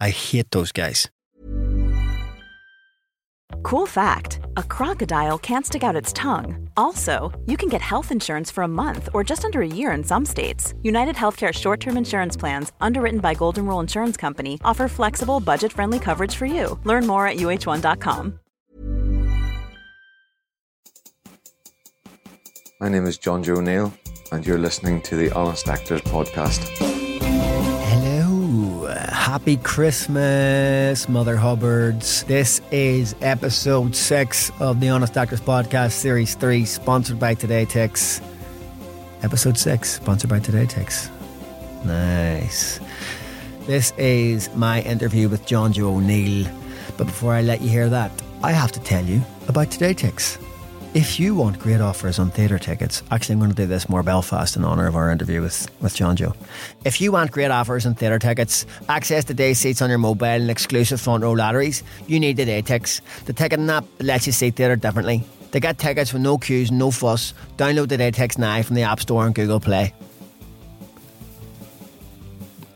[0.00, 1.08] I hate those guys.
[3.62, 6.68] Cool fact a crocodile can't stick out its tongue.
[6.76, 10.04] Also, you can get health insurance for a month or just under a year in
[10.04, 10.74] some states.
[10.82, 15.72] United Healthcare short term insurance plans, underwritten by Golden Rule Insurance Company, offer flexible, budget
[15.72, 16.78] friendly coverage for you.
[16.84, 18.38] Learn more at uh1.com.
[22.80, 23.92] My name is Jonjo O'Neill,
[24.30, 26.97] and you're listening to the Honest Actors Podcast.
[28.98, 32.24] Happy Christmas, Mother Hubbards.
[32.24, 38.20] This is episode six of the Honest Actors Podcast, Series 3, sponsored by TodayTix.
[39.22, 41.10] Episode six, sponsored by TodayTix.
[41.84, 42.80] Nice.
[43.66, 46.50] This is my interview with Jonjo O'Neill.
[46.96, 48.10] But before I let you hear that,
[48.42, 50.44] I have to tell you about TodayTix.
[50.94, 54.02] If you want great offers on theatre tickets, actually, I'm going to do this more
[54.02, 56.34] Belfast in honour of our interview with, with Jonjo.
[56.86, 60.24] If you want great offers on theatre tickets, access to day seats on your mobile
[60.24, 63.02] and exclusive front row lotteries, you need the Day Ticks.
[63.26, 65.22] The ticketing app lets you see theatre differently.
[65.50, 67.34] They get tickets with no queues, no fuss.
[67.58, 69.92] Download the Day Ticks now from the App Store and Google Play.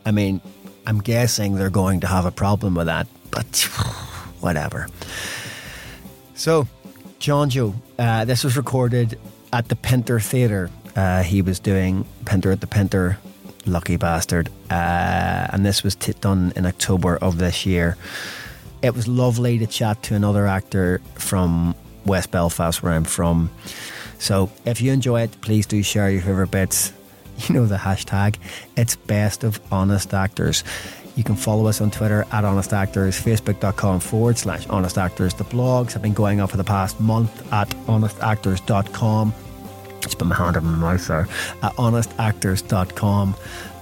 [0.04, 0.42] I mean,
[0.86, 3.56] I'm guessing they're going to have a problem with that, but
[4.41, 4.88] whatever.
[6.34, 6.69] So,
[7.23, 9.17] Jonjo, uh, this was recorded
[9.53, 10.70] at the Pinter Theatre.
[10.97, 13.17] Uh, he was doing Pinter at the Pinter,
[13.65, 14.48] lucky bastard.
[14.69, 17.97] Uh, and this was t- done in October of this year.
[18.83, 23.50] It was lovely to chat to another actor from West Belfast, where I'm from.
[24.19, 26.93] So if you enjoy it, please do share your favourite bits.
[27.49, 28.37] You know the hashtag.
[28.77, 30.65] It's best of honest actors.
[31.15, 35.34] You can follow us on Twitter at Honest Actors, Facebook.com forward slash Honest Actors.
[35.34, 39.34] The blogs have been going up for the past month at honestactors.com.
[40.03, 41.28] It's been my hand on my mouth there.
[41.62, 43.37] At honestactors.com.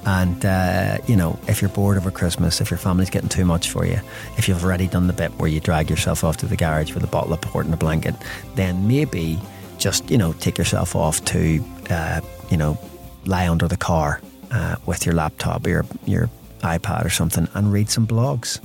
[0.07, 3.71] And, uh, you know, if you're bored over Christmas, if your family's getting too much
[3.71, 4.01] for you,
[4.39, 7.05] if you've already done the bit where you drag yourself off to the garage with
[7.05, 8.15] a bottle of port and a blanket,
[8.55, 9.39] then maybe
[9.79, 12.21] just, you know, take yourself off to, uh,
[12.51, 12.79] you know,
[13.27, 14.21] lie under the car
[14.51, 16.31] uh, with your laptop or your, your
[16.62, 18.59] iPad or something and read some blogs.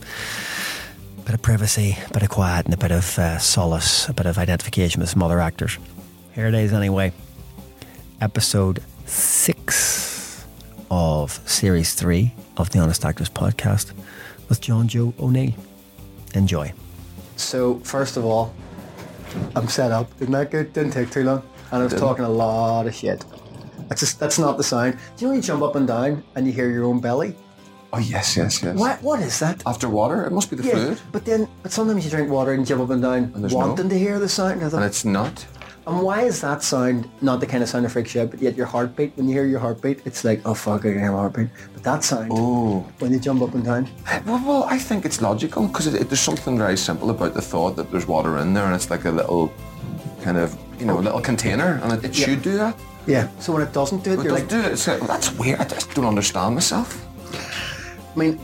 [1.20, 4.14] A bit of privacy, a bit of quiet, and a bit of uh, solace, a
[4.14, 5.78] bit of identification with some other actors.
[6.34, 7.14] Here it is, anyway.
[8.22, 10.46] Episode six
[10.92, 13.92] of series three of the Honest Actors podcast
[14.50, 15.54] with Jonjo O'Neill.
[16.34, 16.72] Enjoy.
[17.38, 18.54] So, first of all,
[19.56, 20.16] I'm set up.
[20.20, 20.74] Didn't that good?
[20.74, 21.44] Didn't take too long.
[21.72, 22.08] And I was Didn't.
[22.08, 23.26] talking a lot of shit.
[23.90, 24.94] That's just that's not the sound.
[24.94, 27.36] Do you know when you jump up and down and you hear your own belly?
[27.96, 28.78] Oh, yes, yes, yes.
[28.78, 29.64] What what is that?
[29.66, 30.26] After water?
[30.26, 30.98] It must be the Yeah, fluid.
[31.12, 33.60] but then but sometimes you drink water and jump up and down And there's no-
[33.60, 34.60] wanting to hear the sound.
[34.62, 35.46] Thought, And it's not.
[35.88, 38.42] and why is that sound not the kind of sound that freaks you out, but
[38.42, 41.12] yet your heartbeat, when you hear your heartbeat, it's like, oh fuck, I can hear
[41.12, 41.50] my heartbeat.
[41.74, 42.84] But that sound, Oh.
[43.00, 43.88] when you jump up and down,
[44.26, 47.42] Well, well I think it's logical because it, it, there's something very simple about the
[47.52, 49.54] thought that there's water in there and it's like a little
[50.22, 52.76] kind of, you know, a little container and it, it should do that.
[53.08, 53.30] yeah.
[53.40, 54.72] So when it doesn't do it, But you're like, do it.
[54.74, 55.62] It's like, well, that's weird.
[55.62, 57.05] I just don't understand myself.
[58.16, 58.40] I mean,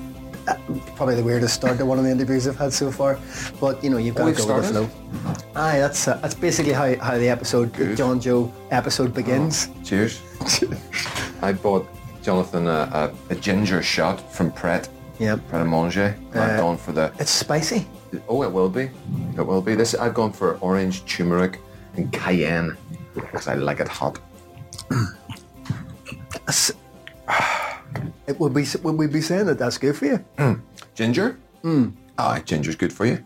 [0.47, 0.55] uh,
[0.95, 3.17] probably the weirdest start to one of the interviews I've had so far.
[3.59, 4.89] But you know, you've got Oh, to go with the flow.
[5.55, 7.97] Aye, that's uh, that's basically how, how the episode, the Good.
[7.97, 9.69] Jonjo episode begins.
[9.83, 10.21] Cheers.
[11.41, 11.87] I bought
[12.23, 14.89] Jonathan a, a, a ginger shot from Pret.
[15.19, 15.37] Yeah.
[15.49, 16.15] Pret a Manger.
[16.31, 17.11] I've Uh, gone for the.
[17.19, 17.85] It's spicy.
[18.27, 18.89] Oh, it will be.
[19.37, 19.75] It will be.
[19.75, 21.59] This I've gone for orange turmeric
[21.95, 22.75] and cayenne
[23.13, 24.19] because I like it hot.
[28.27, 30.25] It would be would we be saying that that's good for you?
[30.95, 31.39] Ginger.
[31.63, 31.93] Mm.
[32.17, 33.23] Ah, ginger's good for you.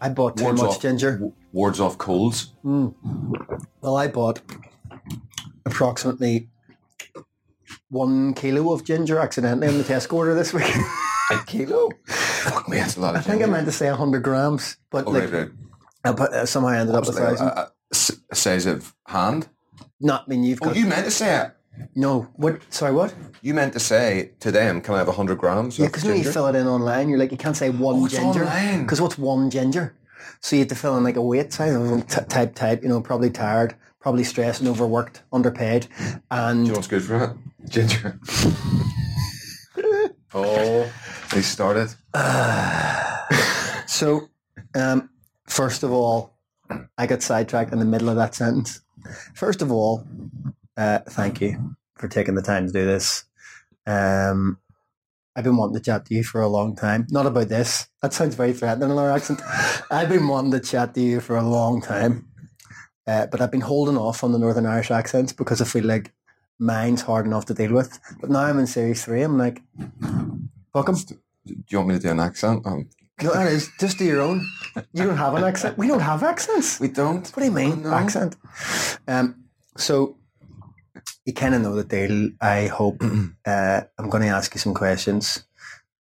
[0.00, 1.12] I bought too Wards much off, ginger.
[1.12, 2.52] w- Wards off colds.
[2.64, 4.40] Well, I bought
[5.66, 6.48] approximately
[7.88, 10.74] one kilo of ginger accidentally in the Tesco order this week.
[11.30, 11.90] A kilo?
[12.06, 15.06] Fuck me, that's a lot of I think I meant to say 100 grams, but
[15.06, 15.50] Oh, like, right, right.
[16.04, 17.46] I put, uh, somehow I ended up with a thousand.
[17.48, 17.72] a, a-
[18.30, 19.48] a size of hand.
[20.00, 21.52] Not I mean you've Oh, got you meant to say it.
[21.94, 22.28] No.
[22.34, 22.60] What?
[22.70, 23.14] Sorry, what?
[23.40, 26.24] You meant to say to them, "Can I have hundred grams Yeah, because when you
[26.30, 28.44] fill it in online, you're like you can't say one Oh, ginger
[28.82, 29.94] because what's one ginger?
[30.40, 31.74] So you have to fill in like a weight size.
[32.08, 32.82] t- Type type.
[32.82, 35.86] You know, probably tired, probably stressed and overworked, underpaid,
[36.30, 37.30] and Do you know what's good for it?
[37.68, 38.18] Ginger.
[40.34, 40.90] oh,
[41.32, 41.94] they started.
[43.86, 44.28] So,
[44.74, 45.10] um,
[45.46, 46.34] first of all,
[46.98, 48.80] I got sidetracked in the middle of that sentence.
[49.34, 50.06] First of all,
[50.76, 53.24] uh, thank you for taking the time to do this.
[53.86, 54.58] Um,
[55.34, 57.06] I've been wanting to chat to you for a long time.
[57.10, 57.86] Not about this.
[58.02, 59.40] That sounds very threatening in our accent.
[59.90, 62.26] I've been wanting to chat to you for a long time.
[63.06, 66.12] Uh, but I've been holding off on the Northern Irish accents because I feel like
[66.58, 67.98] mine's hard enough to deal with.
[68.20, 69.22] But now I'm in series three.
[69.22, 69.62] I'm like,
[70.72, 70.94] fuck 'em.
[70.94, 72.64] Do you want me to do an accent?
[72.66, 72.88] Um,
[73.22, 74.46] No, that is just do your own.
[74.92, 75.78] You don't have an accent.
[75.78, 76.78] We don't have accents.
[76.84, 77.26] we don't.
[77.28, 77.94] What do you mean Oh, no.
[77.94, 78.36] accent?
[79.08, 79.44] Um,
[79.76, 80.16] so
[81.24, 82.30] you kind of know the deal.
[82.40, 83.02] I hope
[83.46, 85.44] uh, I'm going to ask you some questions.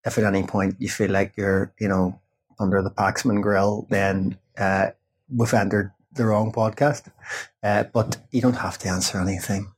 [0.05, 2.19] If at any point you feel like you're, you know,
[2.59, 4.91] under the Paxman grill, then uh,
[5.29, 7.11] we've entered the wrong podcast.
[7.61, 9.71] Uh, but you don't have to answer anything.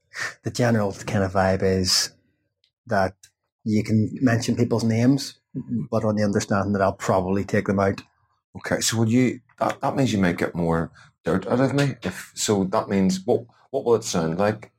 [0.44, 2.12] The general kind of vibe is
[2.88, 3.16] that
[3.64, 5.40] you can mention people's names,
[5.90, 8.02] but on the understanding that I'll probably take them out.
[8.58, 9.40] Okay, so will you?
[9.60, 10.92] That, that means you might get more
[11.24, 11.96] dirt out of me.
[12.04, 13.46] If so, that means what?
[13.70, 14.72] What will it sound like?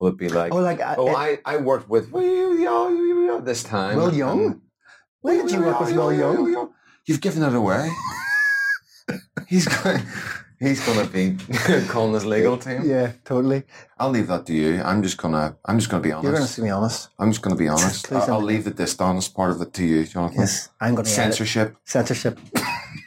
[0.00, 0.52] Will it be like?
[0.52, 3.96] Oh, like uh, oh, uh, I, I worked with Will Young this time.
[3.96, 4.44] Will Young?
[4.46, 4.60] and-
[5.20, 6.72] When did you work with Will Young?
[7.06, 7.90] You've given it away.
[9.48, 10.02] he's going.
[10.60, 11.36] He's going to be
[11.88, 12.82] calling his legal team.
[12.88, 13.64] Yeah, totally.
[13.98, 14.80] I'll leave that to you.
[14.82, 15.56] I'm just gonna.
[15.66, 16.24] I'm just gonna be honest.
[16.24, 16.62] You're to honest.
[16.62, 17.08] be honest.
[17.18, 18.06] I'm just gonna be honest.
[18.08, 20.40] Please I'll, I'll leave the dishonest part of it to you, Jonathan.
[20.40, 21.76] Yes, I'm going to edit Censorship.
[21.84, 22.38] censorship.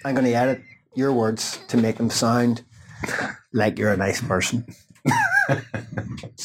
[0.06, 0.62] I'm going to edit
[0.96, 2.64] your words to make them sound
[3.54, 4.66] like you're a nice person.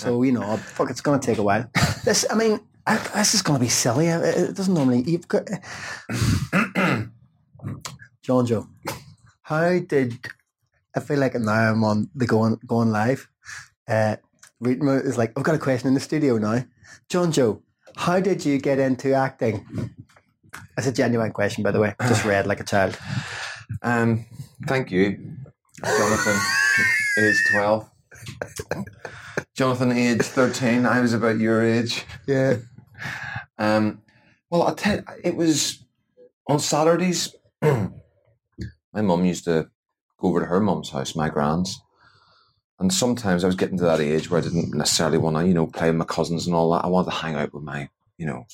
[0.03, 1.71] So you know, fuck, it's going to take a while.
[2.05, 4.09] This, I mean, I, this is going to be silly.
[4.09, 5.03] It, it doesn't normally.
[5.03, 5.47] You've got
[8.27, 8.69] Jonjo.
[9.43, 10.19] How did
[10.97, 13.29] I feel like now I'm on the going going live?
[13.87, 14.17] Uh,
[14.61, 16.65] Rita is like, I've got a question in the studio now.
[17.09, 17.63] Jonjo,
[17.97, 19.67] how did you get into acting?
[20.77, 21.95] That's a genuine question, by the way.
[22.09, 22.99] Just read like a child.
[23.83, 24.25] Um,
[24.67, 25.37] thank you,
[25.85, 26.41] Jonathan.
[27.19, 27.92] is twelve.
[29.55, 30.87] Jonathan, age thirteen.
[30.87, 32.05] I was about your age.
[32.27, 32.57] Yeah.
[33.59, 34.03] Um,
[34.51, 35.85] well, I tell it was
[36.49, 37.35] on Saturdays.
[37.63, 37.91] my
[38.95, 39.69] mum used to
[40.19, 41.81] go over to her mum's house, my grand's,
[42.79, 45.55] and sometimes I was getting to that age where I didn't necessarily want to, you
[45.55, 46.85] know, play with my cousins and all that.
[46.85, 47.89] I wanted to hang out with my,
[48.19, 48.47] you know,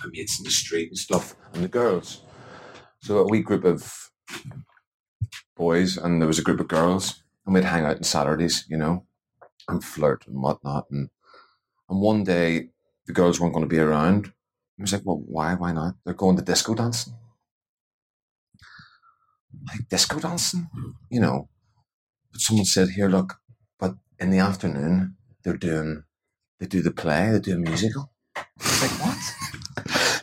[0.00, 2.22] my mates in the street and stuff, and the girls.
[3.02, 4.10] So a wee group of
[5.56, 8.76] boys, and there was a group of girls, and we'd hang out on Saturdays, you
[8.76, 9.04] know,
[9.68, 10.86] and flirt and whatnot.
[10.88, 11.10] And
[11.88, 12.68] and one day
[13.06, 14.32] the girls weren't going to be around.
[14.78, 15.54] I was like, well, why?
[15.54, 15.96] Why not?
[16.04, 17.14] They're going to disco dancing.
[19.66, 20.70] Like disco dancing,
[21.10, 21.48] you know.
[22.30, 23.40] But someone said, here, look,
[23.80, 26.04] but in the afternoon they're doing,
[26.60, 28.12] they do the play, they do a musical.
[28.36, 28.99] Like?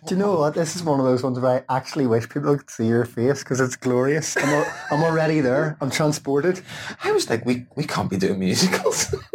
[0.07, 0.54] Do you know what?
[0.54, 3.44] This is one of those ones where I actually wish people could see your face
[3.44, 4.38] because it's glorious.
[4.38, 5.77] I'm, al- I'm already there.
[5.81, 6.62] I'm transported.
[7.04, 9.13] I was like, we, we can't be doing musicals.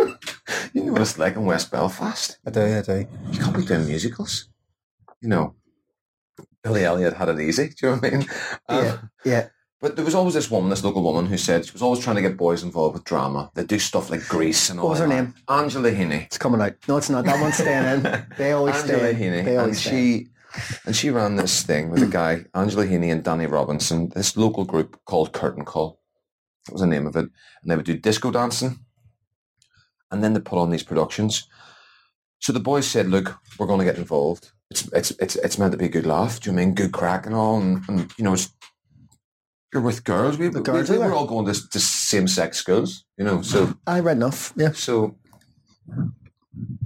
[0.72, 2.38] you know what it's like in West Belfast.
[2.46, 3.06] I do, I do.
[3.30, 4.48] You can't be doing musicals.
[5.20, 5.54] You know,
[6.62, 7.68] Billy Elliot had it easy.
[7.68, 8.26] Do you know what I mean?
[8.68, 9.48] Um, Yeah, yeah.
[9.80, 12.14] But there was always this woman, this local woman, who said she was always trying
[12.16, 13.50] to get boys involved with drama.
[13.54, 15.14] They do stuff like Grease and all What was her that.
[15.14, 15.34] name?
[15.48, 16.26] Angela Heaney.
[16.26, 16.74] It's coming out.
[16.86, 17.24] No, it's not.
[17.24, 18.26] That one's staying in.
[18.38, 19.16] They always Angela stay in.
[19.16, 19.44] Heaney.
[19.44, 20.28] They And always stay she,
[20.84, 22.12] and she ran this thing with a hmm.
[22.12, 26.00] guy, Angela Heaney and Danny Robinson, this local group called Curtain Call.
[26.66, 27.26] That was the name of it.
[27.62, 28.80] And they would do disco dancing.
[30.10, 31.48] And then they put on these productions.
[32.40, 34.52] So the boys said, look, we're going to get involved.
[34.70, 36.40] It's, it's, it's, it's meant to be a good laugh.
[36.40, 37.60] Do you mean good crack and all?
[37.60, 38.52] And, and you know, it's,
[39.72, 40.38] you're with girls.
[40.38, 43.42] We, The we, girls we are all going to, to same sex schools, you know.
[43.42, 44.52] So I read enough.
[44.56, 44.72] Yeah.
[44.72, 45.16] so,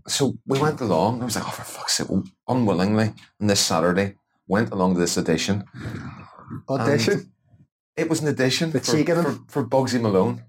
[0.06, 1.22] so we went along.
[1.22, 2.08] I was like, oh, for fuck's sake,
[2.48, 4.14] unwillingly, on this Saturday,
[4.46, 5.64] went along to this audition.
[6.68, 7.32] Audition.
[7.96, 10.44] It was an audition for, for, for Bugsy Malone.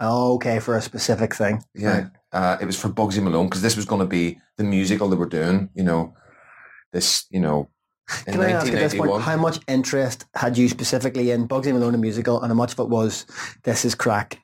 [0.00, 1.62] oh, okay, for a specific thing.
[1.74, 5.08] Yeah, uh, it was for Bugsy Malone because this was going to be the musical
[5.08, 5.70] that we're doing.
[5.74, 6.14] You know,
[6.92, 7.68] this, you know,
[8.26, 11.72] in Can I ask at this point, how much interest had you specifically in Bugsy
[11.72, 13.26] Malone the musical, and how much of it was
[13.64, 14.38] this is crack?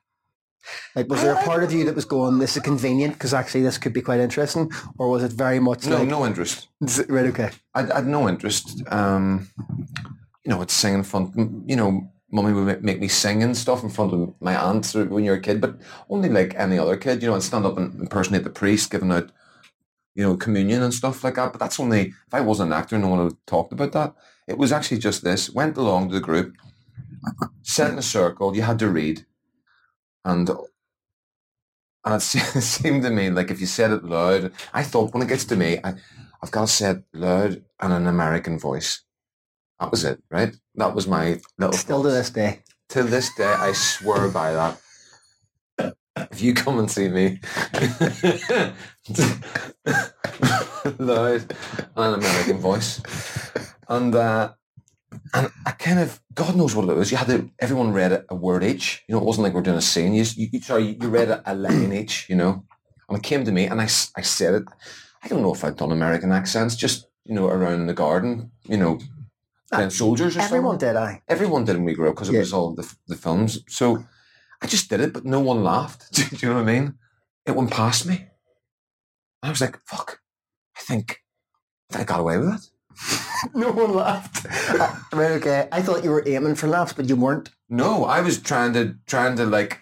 [0.94, 3.62] Like, was there a part of you that was going, this is convenient because actually
[3.62, 6.68] this could be quite interesting, or was it very much no, like, no interest.
[7.08, 8.82] right, okay, I, I had no interest.
[8.90, 9.48] Um,
[10.44, 11.34] you know, it's singing in front.
[11.68, 15.24] You know, mummy would make me sing and stuff in front of my aunt when
[15.24, 17.22] you're a kid, but only like any other kid.
[17.22, 19.30] You know, I'd stand up and impersonate the priest, giving out,
[20.14, 21.52] you know, communion and stuff like that.
[21.52, 24.14] But that's only if I wasn't an actor, no one would have talked about that.
[24.46, 25.50] It was actually just this.
[25.50, 26.54] Went along to the group,
[27.62, 28.54] sat in a circle.
[28.54, 29.26] You had to read,
[30.26, 30.50] and.
[32.04, 32.22] And it
[32.62, 35.56] seemed to me like if you said it loud, I thought when it gets to
[35.56, 35.94] me, I,
[36.42, 39.02] I've got to say it loud and an American voice.
[39.80, 40.54] That was it, right?
[40.76, 41.74] That was my little.
[41.74, 42.62] Still to this day.
[42.90, 44.80] To this day, I swear by that.
[46.32, 47.40] If you come and see me,
[50.98, 51.54] loud
[51.96, 53.02] and an American voice,
[53.88, 54.52] and uh,
[55.34, 57.10] and I kind of God knows what it was.
[57.10, 59.04] You had to everyone read a, a word each.
[59.08, 60.14] You know, it wasn't like we're doing a scene.
[60.14, 62.28] You, you sorry, you read a, a line each.
[62.28, 62.64] You know,
[63.08, 63.84] and it came to me, and I
[64.16, 64.64] I said it.
[65.22, 68.50] I don't know if I'd done American accents, just you know, around the garden.
[68.64, 68.98] You know,
[69.72, 70.88] ah, playing soldiers or Everyone something.
[70.88, 71.22] did, I.
[71.28, 72.40] Everyone did when we grew up because it Yeah.
[72.40, 73.60] was all the, the films.
[73.68, 74.04] So
[74.62, 76.12] I just did it, but no one laughed.
[76.14, 76.94] Do you know what I mean?
[77.46, 78.26] It went past me.
[79.42, 80.20] I was like, fuck,
[80.76, 81.22] I think,
[81.90, 82.70] I think I got away with it.
[83.54, 84.46] no one laughed.
[85.12, 85.68] Right, okay.
[85.72, 87.50] I thought you were aiming for laughs, but you weren't.
[87.68, 89.80] No, I was trying to, trying to like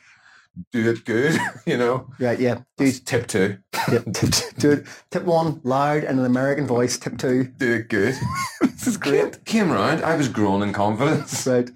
[0.73, 2.09] do it good, you know?
[2.19, 2.61] Right, yeah.
[2.77, 6.99] Do, Tip two, tip, tip, do, tip one, loud and an American voice.
[6.99, 7.45] Tip two.
[7.59, 8.15] do it good.
[8.61, 11.47] This is Came, came around, I was growing in confidence.
[11.47, 11.71] Right.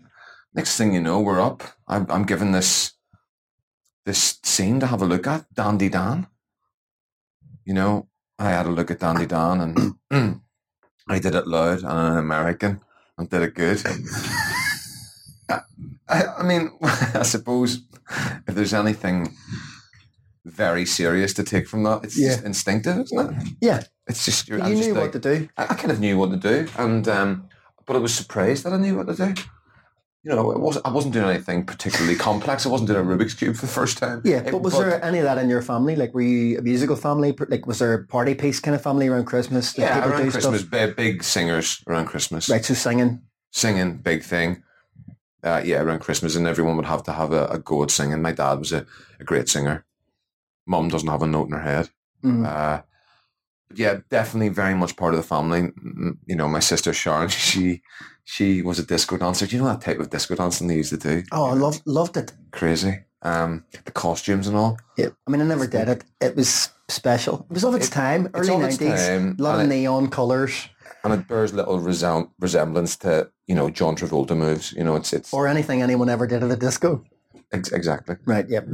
[0.54, 1.62] Next thing you know, we're up.
[1.87, 2.92] I'm, I'm given this
[4.04, 6.26] this scene to have a look at, Dandy Dan.
[7.64, 9.61] You know, I had a look at Dandy Dan
[10.11, 10.40] and
[11.08, 12.80] I did it loud and an American
[13.16, 13.82] and did it good.
[15.50, 15.60] I,
[16.38, 17.82] I mean, I suppose
[18.46, 19.34] if there's anything
[20.44, 23.48] very serious to take from that, it's just instinctive, isn't it?
[23.60, 23.82] Yeah.
[24.06, 25.48] It's just you're, You I'm just knew like- what to do.
[25.56, 27.48] I, I kind of knew what to do, and um,
[27.86, 29.34] but I was surprised that I knew what to do.
[30.25, 30.84] You know, it wasn't.
[30.84, 32.66] I wasn't doing anything particularly complex.
[32.66, 34.20] I wasn't doing a Rubik's cube for the first time.
[34.25, 35.94] Yeah, It- but was there any of that in your family?
[35.94, 37.34] Like, were you a musical family?
[37.48, 39.72] Like, was there a party piece kind of family around Christmas?
[39.72, 43.22] Did Yeah, around Christmas, big, singers around Christmas, Right, so singing.
[43.52, 44.62] singing, big thing.
[45.44, 48.20] Uh, yeah, around Christmas, and everyone would have to have a, a go at singing.
[48.20, 48.84] My dad was a,
[49.20, 49.84] a great singer.
[50.66, 51.90] Mum doesn't have a note in her head.
[52.25, 52.44] Mm.
[52.44, 52.82] Uh,
[53.68, 55.70] but yeah, definitely very much part of the family.
[56.26, 57.82] You know, my sister Sharon, she
[58.30, 59.47] she was a disco dancer.
[59.47, 61.23] Do you know that type of disco dancing they used to do?
[61.32, 62.32] Oh, I loved loved it.
[62.50, 62.94] Crazy.
[63.23, 64.78] Um, the costumes and all.
[64.99, 66.04] Yeah, I mean, I never did it.
[66.20, 67.47] It was special.
[67.50, 69.08] It was of its It- time, it's early nineties.
[69.08, 70.68] A lot of it- neon colours
[71.04, 74.73] And it bears little resem- resemblance to, you know, John Travolta moves.
[74.73, 77.02] You know, it's it's or anything anyone ever did at a disco.
[77.52, 78.16] ex- exactly.
[78.26, 78.47] Right.
[78.49, 78.66] Yep.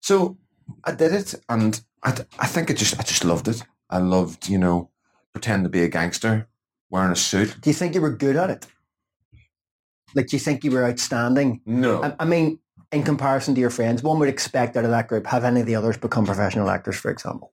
[0.00, 0.36] So
[0.84, 3.62] I did it, and I, I think I just I just loved it.
[3.90, 4.90] I loved, you know,
[5.32, 6.48] pretend to be a gangster,
[6.92, 7.56] wearing a suit.
[7.60, 8.66] Do you think you were good at it?
[10.14, 11.62] Like, do you think you were outstanding?
[11.66, 12.58] No, I, I mean,
[12.92, 15.66] in comparison to your friends, one would expect out of that group, have any of
[15.66, 17.52] the others become professional actors, for example?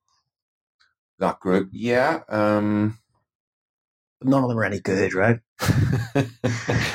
[1.19, 1.67] that group.
[1.73, 2.21] Yeah.
[2.29, 2.97] Um,
[4.23, 5.39] none of them are any good, right?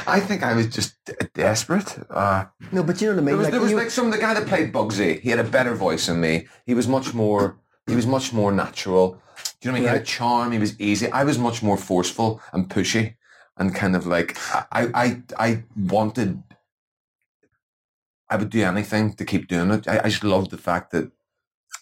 [0.06, 1.98] I think I was just d- desperate.
[2.08, 3.26] Uh, No, but you know what I mean.
[3.26, 5.20] there was, like, there was you- like some the guy that played Bugsy.
[5.20, 6.46] He had a better voice than me.
[6.64, 7.58] He was much more.
[7.86, 9.20] He was much more natural.
[9.64, 9.88] Do you know what I mean?
[9.88, 10.52] He had a charm.
[10.52, 11.10] He was easy.
[11.10, 13.14] I was much more forceful and pushy,
[13.56, 14.36] and kind of like
[14.70, 16.42] I I I wanted.
[18.28, 19.88] I would do anything to keep doing it.
[19.88, 21.10] I, I just loved the fact that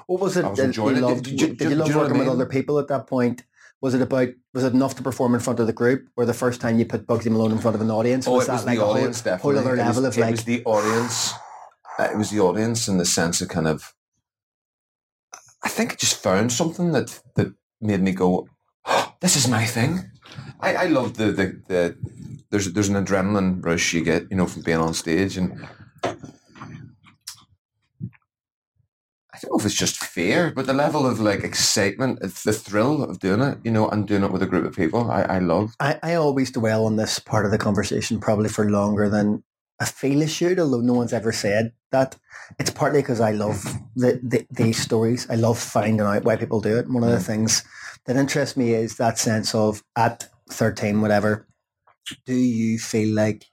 [0.06, 1.08] what was it I was that enjoying you it.
[1.08, 1.24] loved?
[1.24, 3.06] Did you- Did, you love you know what I working with other people at that
[3.08, 3.42] point?
[3.80, 4.28] Was it about?
[4.54, 6.84] Was it enough to perform in front of the group, or the first time you
[6.86, 8.28] put Bugsy Malone in front of an audience?
[8.28, 9.58] oh, was it that was like the a whole- audience whole, definitely.
[9.58, 10.30] other It was- level of it like?
[10.30, 11.32] was the audience.
[11.98, 13.92] Uh, it was the audience in the sense of kind of.
[15.64, 18.48] I think I just found something that that made me go,
[18.86, 20.10] oh, "This is my thing."
[20.60, 21.96] I, I love the, the the
[22.50, 25.66] there's there's an adrenaline rush you get, you know, from being on stage, and
[26.04, 26.14] I
[29.42, 33.18] don't know if it's just fear, but the level of like excitement, the thrill of
[33.18, 35.74] doing it, you know, and doing it with a group of people, I, I love.
[35.80, 39.42] I, I always dwell on this part of the conversation probably for longer than
[39.82, 42.16] I feel it should, although no one's ever said that.
[42.60, 43.64] It's partly because I love
[43.96, 45.26] the, the, these stories.
[45.28, 46.88] I love finding out why people do it.
[46.88, 47.26] One of the mm.
[47.26, 47.64] things
[48.06, 51.48] that interests me is that sense of at 13, whatever,
[52.26, 53.46] do you feel like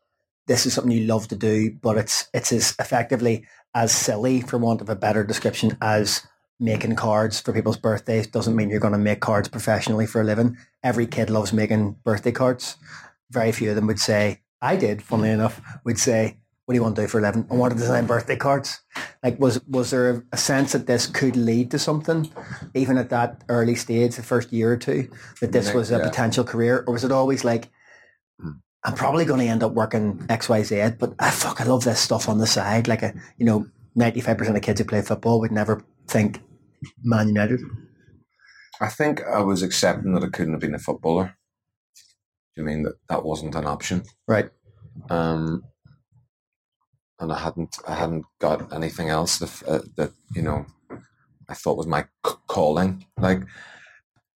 [0.45, 4.59] this is something you love to do, but it's it's as effectively as silly, for
[4.59, 6.27] want of a better description, as
[6.59, 10.23] making cards for people's birthdays doesn't mean you're going to make cards professionally for a
[10.23, 10.57] living.
[10.83, 12.75] Every kid loves making birthday cards.
[13.31, 16.83] Very few of them would say, I did, funnily enough, would say, what do you
[16.83, 17.47] want to do for a living?
[17.49, 18.79] I want to design birthday cards.
[19.23, 22.29] Like, was was there a, sense that this could lead to something,
[22.75, 25.09] even at that early stage, the first year or two,
[25.41, 26.03] that this was a yeah.
[26.03, 26.83] potential career?
[26.85, 27.69] Or was it always like,
[28.83, 31.85] I'm probably going to end up working X, Y, Z, but ah, fuck, I love
[31.85, 32.87] this stuff on the side.
[32.87, 33.65] Like, a, you know,
[33.97, 36.39] 95% of kids who play football would never think
[37.03, 37.61] Man United.
[38.79, 41.35] I think I was accepting that I couldn't have been a footballer.
[42.59, 44.03] You mean that that wasn't an option?
[44.27, 44.49] Right.
[45.09, 45.63] Um,
[47.17, 50.65] and I hadn't, I hadn't got anything else that, uh, that you know,
[51.47, 53.05] I thought was my c- calling.
[53.17, 53.43] Like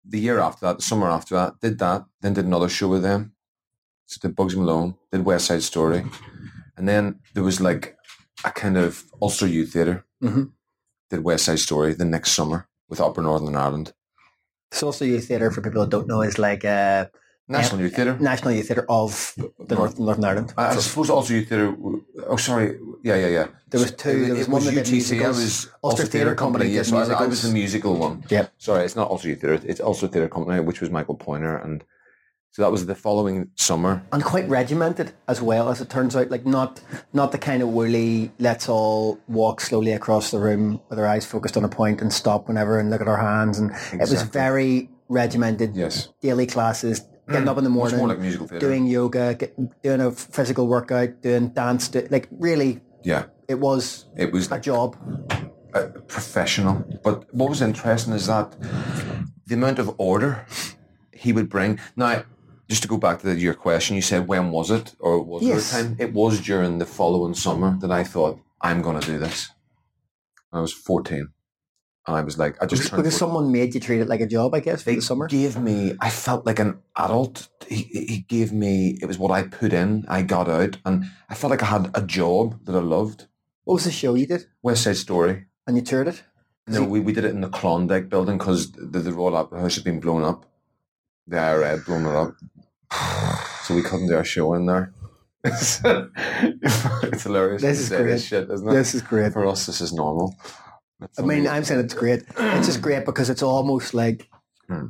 [0.08, 3.02] the year after that, the summer after that, did that, then did another show with
[3.02, 3.32] them.
[4.06, 6.04] So did Bugsy Malone, did West Side Story,
[6.76, 7.96] and then there was like
[8.44, 10.06] a kind of Ulster Youth Theatre.
[10.22, 10.52] Mhm.
[11.10, 13.94] Did West Side Story the next summer with Upper Northern Ireland
[14.70, 17.10] So Ulster Youth Theatre, for people that don't know, is like a
[17.48, 18.16] National Youth Theatre.
[18.18, 19.34] National Youth Theatre of
[19.66, 20.54] the North Northern Ireland.
[20.56, 21.74] I, I suppose Ulster Youth Theatre.
[22.26, 22.78] Oh, sorry.
[23.02, 23.46] Yeah, yeah, yeah.
[23.68, 24.10] There was two.
[24.10, 24.88] It, There was it one was UTC.
[24.88, 25.36] I musicals.
[25.38, 26.74] was Ulster Theatre Theatre Company Company.
[26.76, 28.24] Yes, so I, I was the musical one.
[28.30, 28.46] Yeah.
[28.58, 29.60] Sorry, it's not Ulster Youth Theatre.
[29.66, 31.84] It's Ulster Theatre Company, which was Michael Poynor, and
[32.52, 34.02] so that was the following summer.
[34.12, 36.80] and quite regimented as well as it turns out like not
[37.14, 41.24] not the kind of woolly let's all walk slowly across the room with our eyes
[41.24, 44.20] focused on a point and stop whenever and look at our hands and it was
[44.24, 46.08] very regimented Yes.
[46.20, 47.00] daily classes
[47.32, 48.66] getting up in the Much morning more like musical theatre.
[48.68, 54.06] doing yoga get, doing a physical workout doing dance do, like really yeah, it was
[54.16, 54.96] it was a like job
[55.74, 56.84] uh, professional.
[57.02, 58.54] But what was interesting is that
[59.46, 60.46] the amount of order
[61.12, 61.78] he would bring.
[61.96, 62.24] Now,
[62.68, 65.42] just to go back to the, your question, you said when was it, or was
[65.42, 65.72] Yes.
[65.72, 65.96] there a time?
[65.98, 69.50] It was during the following summer that I thought I'm going to do this.
[70.52, 71.28] I was 14,
[72.06, 74.54] and I was like, I just because, someone made you treat it like a job
[74.54, 75.94] I guess for the summer gave me.
[76.00, 77.48] I felt like an adult.
[77.68, 78.98] He, he gave me.
[79.00, 80.04] It was what I put in.
[80.08, 83.26] I got out, and I felt like I had a job that I loved.
[83.64, 85.46] what was the show you did West Side Story.
[85.66, 86.22] and you toured it
[86.66, 89.76] No, we, we did it in the Klondike building because the, the Royal Opera House
[89.76, 90.44] had been blown up.
[91.28, 92.34] The IRA uh, had blown it up.
[93.62, 94.92] So we couldn't do our show in there.
[95.44, 95.78] it's,
[97.22, 97.62] hilarious.
[97.62, 98.20] This is great.
[98.20, 98.72] shit, isn't it?
[98.72, 100.36] this is great For us, this is normal.
[101.04, 102.22] It's I mean, I'm saying it's great.
[102.38, 104.28] It's just great because it's almost like
[104.68, 104.86] Hmm.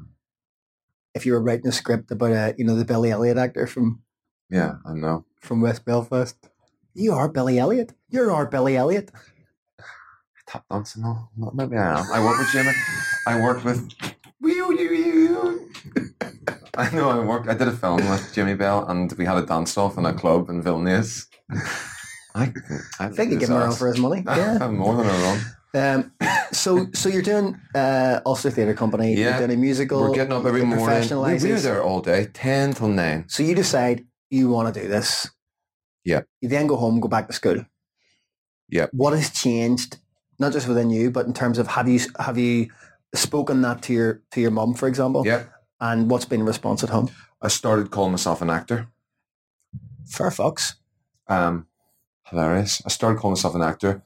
[1.14, 4.02] if you were writing a script about a, you know, the Billy Elliot actor from
[4.50, 5.24] yeah, I know.
[5.40, 6.36] from West Belfast.
[6.94, 7.92] You are Billy Elliot.
[8.10, 9.10] You're our Billy Elliot.
[10.46, 11.28] Tap dancing, no?
[11.54, 12.04] Maybe I am.
[12.12, 12.72] I work with Jamie.
[13.26, 13.88] I worked with.
[16.76, 17.08] I know.
[17.10, 17.48] I worked.
[17.48, 20.12] I did a film with Jamie Bell, and we had a dance off in a
[20.12, 21.26] club in Vilnius.
[22.34, 22.34] I,
[22.98, 24.22] I I think he give him a run for his money.
[24.26, 24.68] Yeah.
[24.68, 25.40] more than a run.
[25.74, 26.12] Um,
[26.52, 29.14] so, so you're doing uh, Ulster Theatre Company.
[29.14, 29.30] Yeah.
[29.30, 30.00] You're doing a musical.
[30.00, 30.86] We're getting up every morning.
[30.86, 33.24] We, professionalise we were there all day, ten till nine.
[33.28, 35.30] So you decide you want to do this.
[36.04, 36.22] Yeah.
[36.40, 37.64] You then go home, go back to school.
[38.68, 38.86] Yeah.
[38.92, 39.98] What has changed,
[40.38, 42.70] not just within you, but in terms of have you have you
[43.14, 45.22] spoken that to your to your mum, for example?
[45.26, 45.44] Yeah,
[45.80, 47.10] And what's been the response at home?
[47.40, 48.88] I started calling myself an actor.
[50.06, 50.74] Fair fucks.
[51.28, 51.66] Um,
[52.26, 52.82] hilarious.
[52.84, 54.02] I started calling myself an actor,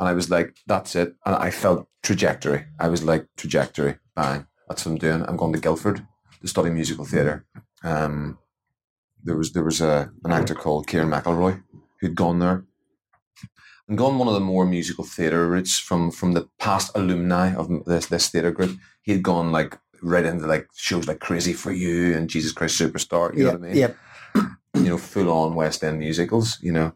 [0.00, 2.64] and I was like, "That's it." And I felt trajectory.
[2.80, 4.46] I was like, "Trajectory, bang!
[4.68, 6.04] That's what I'm doing." I'm going to Guildford
[6.40, 7.44] to study musical theatre.
[7.84, 8.38] Um,
[9.22, 11.62] there was there was a an actor called Kieran McElroy
[12.00, 12.64] who'd gone there
[13.90, 17.84] and gone one of the more musical theatre routes from from the past alumni of
[17.84, 18.78] this this theatre group.
[19.02, 22.80] He had gone like right into like shows like Crazy for You and Jesus Christ
[22.80, 23.36] Superstar.
[23.36, 23.76] You know what I mean?
[23.76, 23.96] Yep.
[24.74, 26.94] you know, full on West End musicals, you know.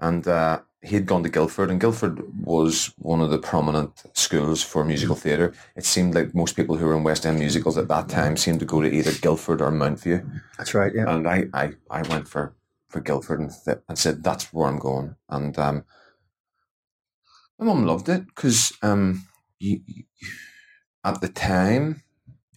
[0.00, 4.62] And uh, he had gone to Guildford, and Guildford was one of the prominent schools
[4.64, 5.52] for musical theatre.
[5.76, 8.58] It seemed like most people who were in West End musicals at that time seemed
[8.60, 10.28] to go to either Guildford or Mountview.
[10.58, 10.92] That's right.
[10.94, 11.08] Yeah.
[11.14, 12.54] And I, I, I went for,
[12.88, 15.14] for Guildford and, th- and said, that's where I'm going.
[15.28, 15.84] And um,
[17.58, 19.26] my mum loved it because um,
[19.60, 20.04] you, you-
[21.04, 22.02] at the time,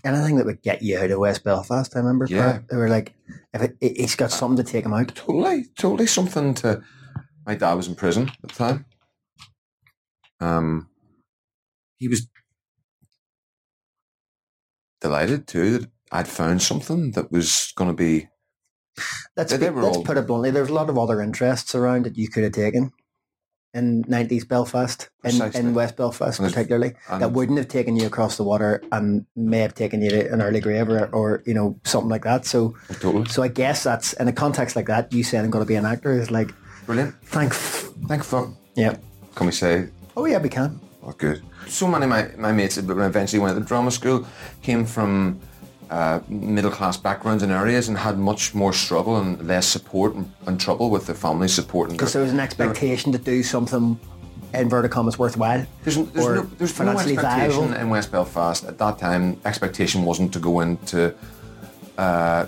[0.04, 2.28] Anything that would get you out of West Belfast, I remember.
[2.30, 2.60] Yeah.
[2.70, 3.16] They were like,
[3.56, 5.16] if it, it's got something to take him out.
[5.16, 6.84] totally, totally something to.
[7.46, 8.86] My dad was in prison at the time.
[10.40, 10.90] Um,
[11.98, 12.28] he was
[15.02, 18.28] delighted too that I'd found something that was going to be.
[19.36, 20.52] Let's, be- let's all- put it bluntly.
[20.52, 22.92] There's a lot of other interests around that you could have taken
[23.74, 25.60] in 90s Belfast, in, Precisely.
[25.60, 29.60] in West Belfast And particularly, that wouldn't have taken you across the water and may
[29.60, 32.46] have taken you to an early grave or, or you know, something like that.
[32.46, 35.66] So, Totally so I guess that's in a context like that, you saying I'm going
[35.66, 36.52] to be an actor is like,
[36.86, 37.16] brilliant.
[37.24, 38.50] thank, Thank fuck.
[38.76, 38.98] yeah.
[39.36, 40.80] Can we say Oh yeah, we can.
[41.04, 41.44] Oh, good.
[41.68, 44.26] So many of my, my mates eventually went to drama school
[44.62, 45.40] came from
[45.90, 50.32] uh, middle class backgrounds and areas and had much more struggle and less support and,
[50.48, 51.92] and trouble with their family support.
[51.92, 54.00] Because there was an expectation to do something,
[54.54, 55.66] inverted commas, worthwhile.
[55.84, 57.74] there's, there's, no, there's no expectation viable.
[57.74, 59.40] in West Belfast at that time.
[59.46, 61.14] Expectation wasn't to go into
[61.98, 62.46] uh,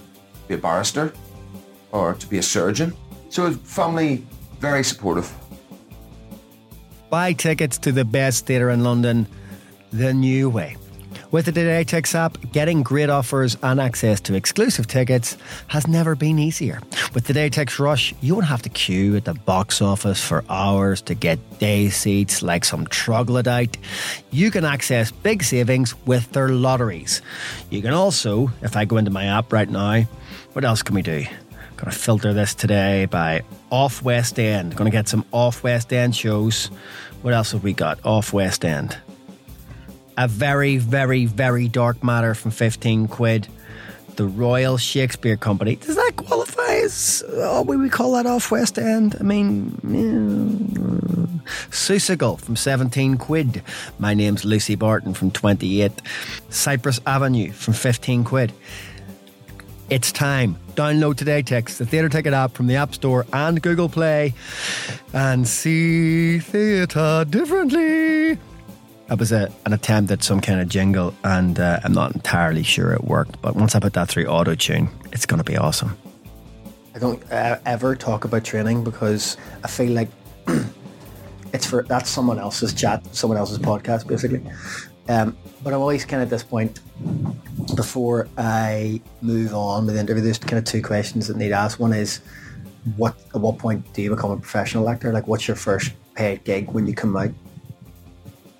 [0.47, 1.13] be a barrister
[1.91, 2.95] or to be a surgeon.
[3.29, 4.23] So family
[4.59, 5.33] very supportive.
[7.09, 9.27] Buy tickets to the best theatre in London
[9.91, 10.77] the new way.
[11.29, 15.35] With the TodayTix app, getting great offers and access to exclusive tickets
[15.67, 16.79] has never been easier.
[17.13, 20.45] With the Day Tix Rush, you won't have to queue at the box office for
[20.49, 23.77] hours to get day seats like some troglodyte.
[24.31, 27.21] You can access big savings with their lotteries.
[27.69, 30.03] You can also, if I go into my app right now,
[30.53, 31.25] what else can we do?
[31.77, 34.75] Gonna filter this today by Off West End.
[34.75, 36.71] Gonna get some Off West End shows.
[37.21, 38.03] What else have we got?
[38.03, 38.97] Off West End.
[40.17, 43.47] A very, very, very dark matter from 15 quid.
[44.15, 45.75] The Royal Shakespeare Company.
[45.75, 49.15] Does that qualify as oh, we call that off West End?
[49.19, 51.27] I mean, yeah.
[51.69, 53.61] Susigal from 17 quid.
[53.99, 55.91] My name's Lucy Barton from 28.
[56.49, 58.51] Cypress Avenue from 15 quid.
[59.91, 60.57] It's time.
[60.77, 64.35] Download TodayTix the Theatre Ticket app from the App Store and Google Play
[65.11, 68.37] and see theatre differently.
[69.07, 72.61] That was a, an attempt at some kind of jingle, and uh, I'm not entirely
[72.61, 73.41] sure it worked.
[73.41, 75.97] But once I put that through auto tune, it's going to be awesome.
[76.93, 80.09] I don't uh, ever talk about training because I feel like
[81.53, 84.43] it's for that's someone else's chat, someone else's podcast, basically.
[85.09, 86.79] Um, but I'm always kind of at this point
[87.75, 90.21] before I move on with the interview.
[90.23, 91.79] There's kind of two questions that need asked.
[91.79, 92.19] One is,
[92.95, 95.11] what at what point do you become a professional actor?
[95.13, 97.31] Like, what's your first paid gig when you come out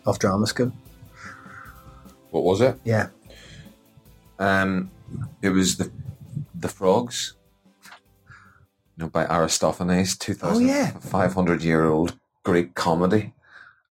[0.05, 0.71] of drama school?
[2.31, 2.79] What was it?
[2.83, 3.07] Yeah.
[4.39, 4.91] Um,
[5.41, 5.91] it was the
[6.55, 7.33] the frogs.
[8.97, 10.87] You know, by Aristophanes, two Oh, yeah.
[10.87, 13.33] thousand five hundred year old Greek comedy.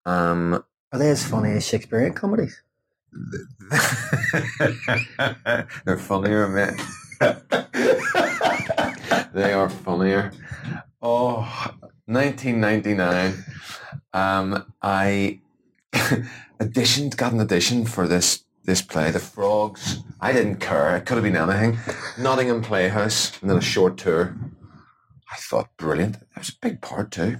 [0.06, 2.62] Um, Are they as funny as Shakespearean comedies?
[5.84, 6.76] they're funnier, man.
[9.32, 10.32] they are funnier.
[11.00, 11.40] Oh,
[12.06, 13.44] 1999.
[14.12, 15.40] Um, I
[16.60, 19.98] auditioned, got an audition for this this play, The Frogs.
[20.20, 20.96] I didn't care.
[20.96, 21.78] It could have been anything.
[22.16, 24.36] Nottingham Playhouse, and then a short tour.
[25.32, 26.16] I thought brilliant.
[26.16, 27.38] It was a big part too.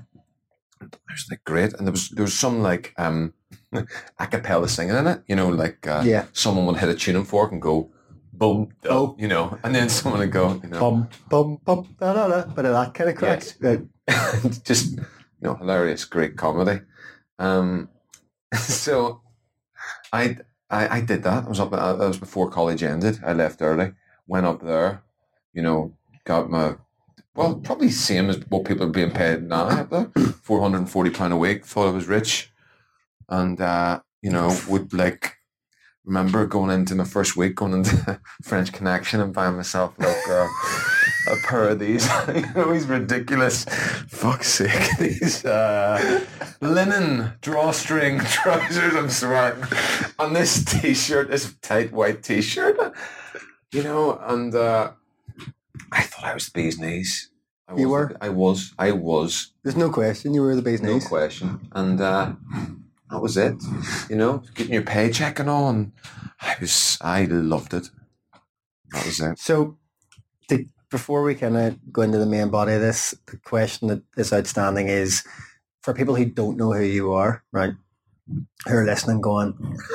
[0.80, 3.34] It was like great, and there was there was some like um
[3.72, 5.22] a cappella singing in it.
[5.26, 6.26] You know, like uh, Yeah.
[6.32, 7.90] someone would hit a tuning fork and go
[8.32, 9.14] boom, Oh.
[9.18, 12.44] you know, and then someone would go, you know, Bum bum bum da da da.
[12.54, 13.42] But that kind of crack.
[13.60, 14.64] Right.
[14.64, 15.02] just you
[15.42, 16.80] know hilarious great comedy
[17.38, 17.88] um
[18.58, 19.20] so
[20.12, 23.62] I, I i did that i was up that was before college ended i left
[23.62, 23.92] early
[24.26, 25.02] went up there
[25.52, 25.92] you know
[26.24, 26.74] got my
[27.36, 30.10] well probably same as what people are being paid now up there
[30.42, 32.51] 440 pound a week thought i was rich
[33.28, 35.36] and uh you know would like
[36.04, 40.48] remember going into my first week going into french connection and buying myself like uh,
[41.30, 43.64] a pair of these, you know, these ridiculous,
[44.08, 46.24] fuck's sake, these uh,
[46.60, 48.96] linen drawstring trousers.
[48.96, 49.62] I'm sweating,
[50.18, 52.76] and this t-shirt, this tight white t-shirt,
[53.72, 54.90] you know, and uh,
[55.92, 57.30] I thought I was the bee's knees.
[57.68, 58.16] I You was, were?
[58.20, 58.74] I was.
[58.76, 59.52] I was.
[59.62, 60.34] There's no question.
[60.34, 61.06] You were the bee's No knees.
[61.06, 61.60] question.
[61.70, 62.32] And uh,
[63.12, 63.54] that was it.
[64.10, 65.68] You know, getting your paycheck and all.
[65.70, 65.92] And
[66.40, 67.90] I was, I loved it.
[68.92, 69.38] That was it.
[69.38, 69.76] So,
[70.48, 74.02] to, before we kind of go into the main body of this, the question that
[74.16, 75.24] is outstanding is
[75.82, 77.74] for people who don't know who you are, right?
[78.66, 79.54] Who are listening, going,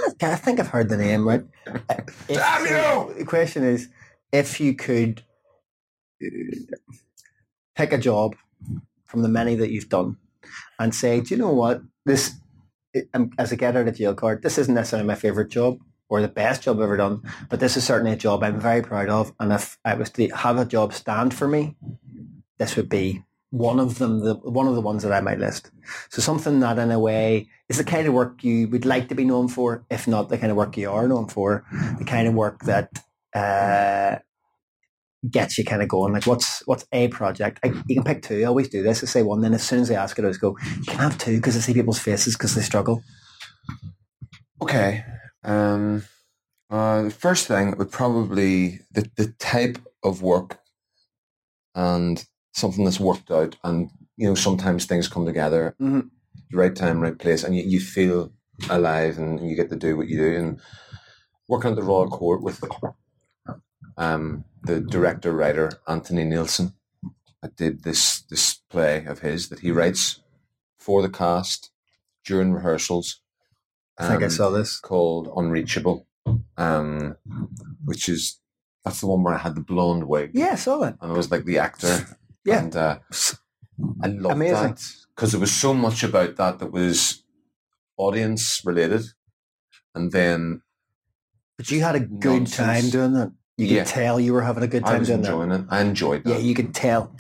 [0.10, 1.44] "Okay, I think I've heard the name, right?
[2.28, 3.14] If- Damn you!
[3.20, 3.90] The question is,
[4.32, 5.24] if you could
[7.76, 8.36] pick a job
[9.06, 10.18] from the many that you've done
[10.80, 11.82] and say, do you know what?
[12.06, 12.34] This,
[13.38, 15.80] as a get out of jail card, this isn't necessarily my favorite job
[16.10, 18.82] or the best job I've ever done, but this is certainly a job I'm very
[18.82, 19.34] proud of.
[19.40, 21.76] And if I was to have a job stand for me,
[22.58, 25.72] this would be one of them, the, one of the ones that I might list.
[26.10, 29.16] So something that in a way is the kind of work you would like to
[29.16, 31.66] be known for, if not the kind of work you are known for,
[31.98, 34.20] the kind of work that uh,
[35.32, 36.14] gets you kind of going.
[36.14, 37.60] Like what's what's a project?
[37.64, 38.42] I, you can pick two.
[38.42, 39.04] I always do this.
[39.04, 40.98] I say one, then as soon as they ask it, I always go, you can
[41.00, 43.04] have two because I see people's faces because they struggle.
[44.62, 45.04] Okay.
[45.44, 46.04] Um,
[46.70, 50.60] uh, the first thing would probably the, the type of work
[51.76, 56.10] and something that's worked out and you know sometimes things come together Mhm.
[56.50, 58.32] the right time right place and you, you feel
[58.70, 60.60] alive and you get to do what you do and
[61.48, 62.62] working at the Royal Court with
[63.98, 66.74] um, the director writer Anthony Neilson
[67.56, 70.20] did this this play of his that he writes
[70.78, 71.72] for the cast
[72.26, 73.22] during rehearsals
[73.98, 74.80] I think I um, saw this.
[74.80, 76.06] called Unreachable,
[76.58, 77.16] um,
[77.84, 78.40] which is
[78.86, 80.96] that's the one where I had the blonde wig Yeah, I saw it.
[81.02, 82.06] and I was like the actor.
[82.46, 82.60] Yeah.
[82.62, 83.00] and uh,
[84.04, 84.54] I loved Amazing.
[84.76, 84.84] that
[85.16, 87.24] because there was so much about that that was
[87.98, 89.04] audience related,
[89.96, 90.62] and then
[91.58, 92.56] But you had a good Nonsense.
[92.56, 93.32] time doing that.
[93.58, 93.84] You Yeah.
[93.84, 95.28] could tell you were having a good I time was doing that.
[95.32, 95.66] enjoying it.
[95.70, 97.12] I enjoyed that, Yeah, you could tell.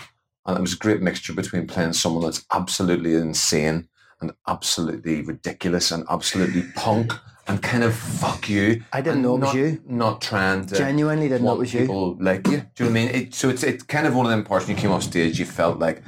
[0.45, 3.88] and it was a great mixture between playing someone that's absolutely insane
[4.21, 7.13] and absolutely ridiculous and absolutely punk
[7.47, 8.84] and kind of fuck you.
[8.93, 9.82] I didn't know it was not, you.
[9.88, 11.82] Not trying to Genuinely didn't know it was you.
[11.82, 12.58] people like you.
[12.76, 13.10] Do you know what I mean?
[13.10, 15.39] It, so it's it's kind of one of them parts when you came off stage,
[15.39, 16.04] you felt like,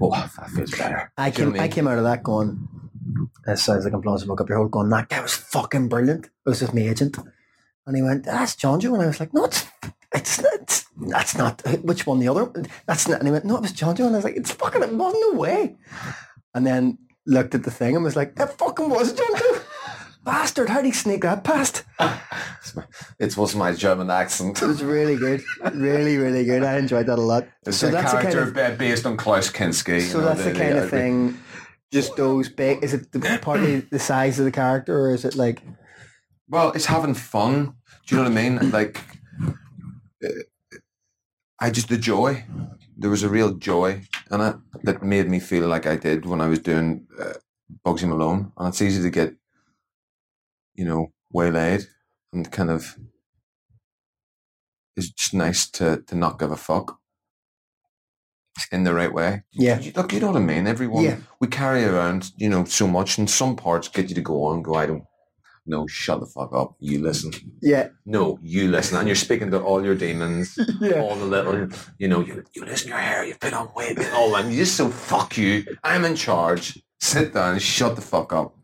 [0.00, 1.12] oh, that feels better.
[1.16, 1.70] I came I mean?
[1.70, 2.68] came out of that going.
[3.46, 4.68] It sounds like I'm blowing smoke up your hole.
[4.68, 6.26] Going that guy was fucking brilliant.
[6.26, 7.16] It was just my agent,
[7.86, 9.66] and he went, "That's Jonjo," and I was like, "No, it's
[10.14, 10.52] it's not.
[10.60, 11.62] It's, that's not.
[11.82, 12.18] Which one?
[12.20, 12.50] The other?
[12.86, 14.82] That's not." And he went, "No, it was Jonjo," and I was like, "It's fucking.
[14.82, 15.76] It wasn't no way."
[16.54, 19.62] And then looked at the thing and was like, "That fucking was Jonjo."
[20.24, 21.82] Bastard, how'd he sneak that past?
[23.18, 24.62] It was my German accent.
[24.62, 25.42] It was really good.
[25.74, 26.62] Really, really good.
[26.62, 27.46] I enjoyed that a lot.
[27.66, 29.94] It's so a that's the kind character of uh, based on Klaus Kinski.
[29.94, 31.38] you So know, that's the, kind of thing.
[31.92, 32.82] Just those big.
[32.82, 35.62] Is it the, partly the size of the character, or is it like?
[36.52, 37.74] Well, it's having fun.
[38.06, 38.70] Do you know what I mean?
[38.70, 39.00] Like,
[41.58, 42.44] I just the joy.
[42.96, 46.42] There was a real joy in it that made me feel like I did when
[46.42, 47.32] I was doing uh,
[47.84, 49.34] Bugsy Malone, and it's easy to get,
[50.74, 51.86] you know, waylaid
[52.34, 52.96] and kind of.
[54.94, 56.98] It's just nice to to not give a fuck.
[58.70, 59.44] In the right way.
[59.52, 59.80] Yeah.
[59.96, 60.66] Look, you know what I mean.
[60.66, 61.16] Everyone Yeah.
[61.40, 64.62] we carry around, you know, so much, and some parts get you to go on,
[64.62, 65.04] go, I don't.
[65.64, 66.74] No, shut the fuck up.
[66.80, 67.32] You listen.
[67.60, 71.68] Yeah, No, you listen, and you're speaking to all your demons, yeah, all the little,
[71.98, 74.44] you know, you, you listen your hair, you've been on weight, and all that.
[74.44, 75.64] And you just so fuck you.
[75.84, 76.82] I'm in charge.
[77.00, 77.58] Sit down.
[77.58, 78.56] Shut the fuck up.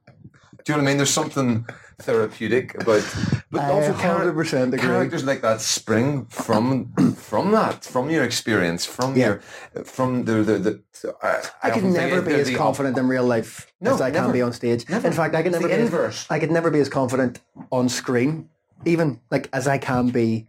[0.65, 0.97] Do you know what I mean?
[0.99, 1.67] There's something
[2.01, 3.03] therapeutic about,
[3.51, 4.79] but I also 100% agree.
[4.79, 9.39] characters like that spring from from that, from your experience, from Yeah.
[9.75, 10.59] your, from the the.
[10.59, 10.83] the
[11.23, 14.27] I, I could never be as the confident in real life No, as I never.
[14.27, 14.89] can be on stage.
[14.89, 15.07] Never.
[15.09, 15.75] In fact, I could never be.
[15.75, 16.27] As.
[16.31, 18.49] I could never be as confident on screen,
[18.85, 20.49] even like as I can be.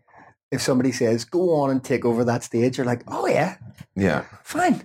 [0.51, 3.57] If somebody says, "Go on and take over that stage," you're like, "Oh yeah,
[3.95, 4.23] Yeah.
[4.43, 4.81] fine."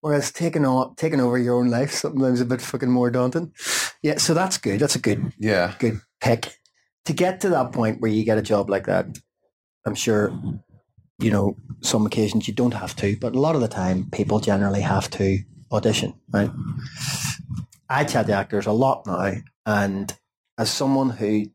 [0.00, 3.52] Whereas taking on taking over your own life sometimes a bit fucking more daunting.
[4.02, 4.80] Yeah, so that's good.
[4.80, 5.74] That's a good Yeah.
[5.78, 6.58] good pick.
[7.06, 9.06] To get to that point where you get a job like that,
[9.84, 10.32] I'm sure,
[11.18, 14.40] you know, some occasions you don't have to, but a lot of the time people
[14.40, 15.38] generally have to
[15.72, 16.50] audition, right?
[17.88, 20.12] I chat to actors a lot now, and
[20.58, 21.46] as someone who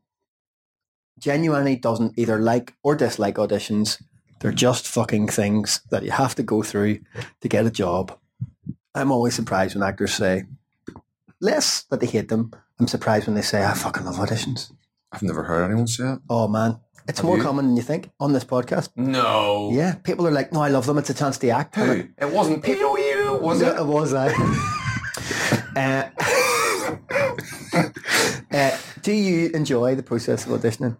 [1.18, 4.02] genuinely doesn't either like or dislike auditions,
[4.40, 7.00] they're just fucking things that you have to go through
[7.42, 8.18] to get a job.
[8.94, 10.44] I'm always surprised when actors say,
[11.42, 14.72] less that they hate them, I'm surprised when they say, I fucking love auditions.
[15.12, 16.20] I've never heard anyone say it.
[16.30, 17.42] Oh man, it's Have more you?
[17.42, 18.88] common than you think on this podcast.
[18.96, 19.70] No.
[19.72, 20.96] Yeah, people are like, no, I love them.
[20.96, 21.74] It's a chance to act.
[21.76, 21.84] Who?
[21.84, 23.80] like, It wasn't POU, was yeah, it?
[23.80, 24.28] it was I.
[25.76, 26.10] uh,
[28.52, 30.96] uh, do you enjoy the process of auditioning?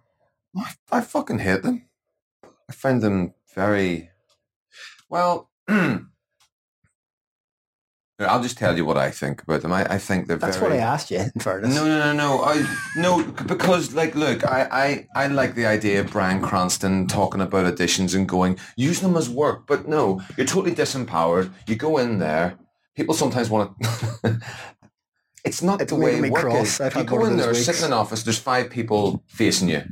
[0.57, 1.89] I, I fucking hate them.
[2.69, 4.11] I find them very
[5.09, 5.51] well.
[8.19, 9.73] I'll just tell you what I think about them.
[9.73, 10.71] I, I think they're That's very.
[10.73, 11.19] what I asked you.
[11.19, 12.43] In fairness, No, no, no, no.
[12.45, 12.65] I
[12.97, 17.65] no because like, look, I, I, I like the idea of Bryan Cranston talking about
[17.75, 21.51] auditions and going use them as work, but no, you're totally disempowered.
[21.67, 22.59] You go in there.
[22.95, 24.41] People sometimes want to.
[25.45, 26.79] it's not It's the way work cross.
[26.81, 26.95] is.
[26.95, 27.65] You go in there, weeks.
[27.65, 28.23] sit in an office.
[28.23, 29.83] There's five people facing you,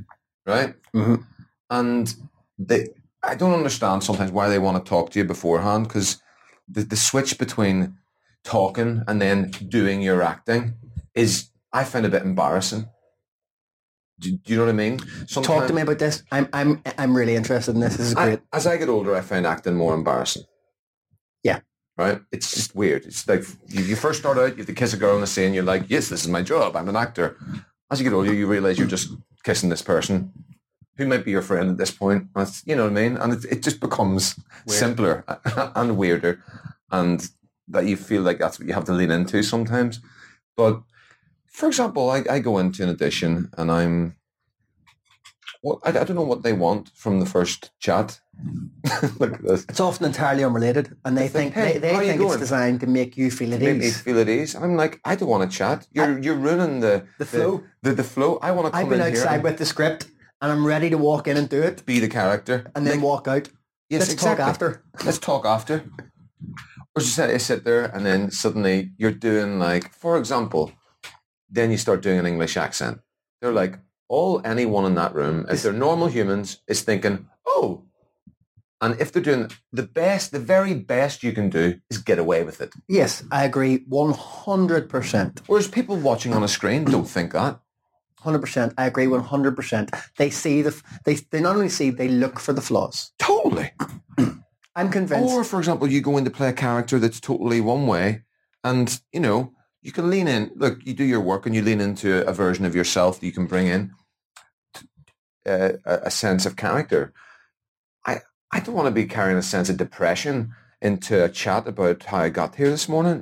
[0.47, 0.75] right?
[0.95, 1.25] Mhm.
[1.71, 2.15] And
[2.59, 2.89] they,
[3.23, 6.19] I don't understand sometimes why they want to talk to you beforehand because
[6.69, 7.97] the the switch between
[8.45, 10.75] talking and then doing your acting
[11.15, 12.89] is I find a bit embarrassing.
[14.19, 14.99] Do, do you know what I mean?
[15.29, 16.23] talk to me about this.
[16.31, 17.97] I'm, I'm, I'm really interested in this.
[17.97, 18.41] This is I, great.
[18.53, 20.43] as I get older, I find acting more embarrassing.
[21.43, 21.61] Yeah.
[21.97, 22.21] Right?
[22.31, 23.07] It's just weird.
[23.07, 25.27] It's like you, you first start out, you have to kiss a girl on the
[25.27, 26.77] scene, you're like, yes, this is my job.
[26.77, 27.39] I'm an actor.
[27.91, 29.11] As you get older, you realize you're just
[29.43, 30.33] kissing this person
[30.97, 32.29] who might be your friend at this point.
[32.67, 33.17] You know what I mean?
[33.17, 34.79] And it, it just becomes Weird.
[34.79, 35.25] simpler
[35.75, 36.45] and weirder.
[36.91, 37.27] And
[37.71, 40.01] that you feel like that's what you have to lean into sometimes.
[40.57, 40.83] But
[41.47, 44.17] for example, I, I go into an audition and I'm,
[45.63, 48.21] well, I, I don't know what they want from the first chat.
[49.19, 49.65] Look at this.
[49.69, 52.81] It's often entirely unrelated, and they They think, think "Hey, they, they think it's designed
[52.81, 54.01] to make you feel at ease.
[54.01, 54.55] feel at ease.
[54.55, 55.87] And I'm like, I don't want to chat.
[55.93, 57.63] You're you're ruining the The flow.
[57.83, 58.39] The, the, flow.
[58.41, 60.07] I want to come I've been outside and with the script,
[60.41, 63.05] and I'm ready to walk in and do it, be the character, and then Like,
[63.05, 63.49] walk out.
[63.91, 64.43] yes, Let's exactly.
[64.43, 64.83] talk after.
[65.05, 65.85] Let's talk after.
[66.97, 70.73] Or just sit, sit there and then suddenly you're doing like, for example,
[71.49, 73.01] then you start doing an English accent.
[73.41, 77.85] They're like, all anyone in that room, if they're normal humans, is thinking, oh.
[78.81, 82.43] And if they're doing the best, the very best you can do is get away
[82.43, 82.73] with it.
[82.89, 85.43] Yes, I agree, one hundred percent.
[85.47, 87.61] Whereas people watching on a screen don't think that.
[88.21, 88.73] Hundred percent.
[88.79, 89.91] I agree one hundred percent.
[90.17, 90.75] They see the
[91.05, 93.13] they they not only see they look for the flaws.
[93.19, 93.73] Totally.
[94.81, 95.33] I'm convinced.
[95.35, 98.23] Or, for example, you go in to play a character that's totally one way,
[98.65, 100.51] and you know you can lean in.
[100.57, 103.33] Look, you do your work and you lean into a version of yourself that you
[103.33, 103.93] can bring in
[105.47, 107.13] uh, a, sense of character.
[108.07, 108.21] I
[108.53, 112.19] I don't want to be carrying a sense of depression into a chat about how
[112.19, 113.21] I got here this morning.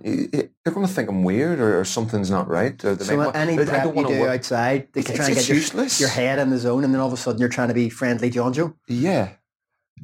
[0.64, 2.83] They're going to think I'm weird or, or something's not right.
[2.85, 5.33] Or So might- any I- I don't you do work- outside, they It's- try and
[5.37, 5.99] it's get your, useless.
[6.01, 7.88] your head in the zone, and then all of a sudden you're trying to be
[7.88, 8.75] friendly Jonjo.
[8.87, 9.31] Yeah,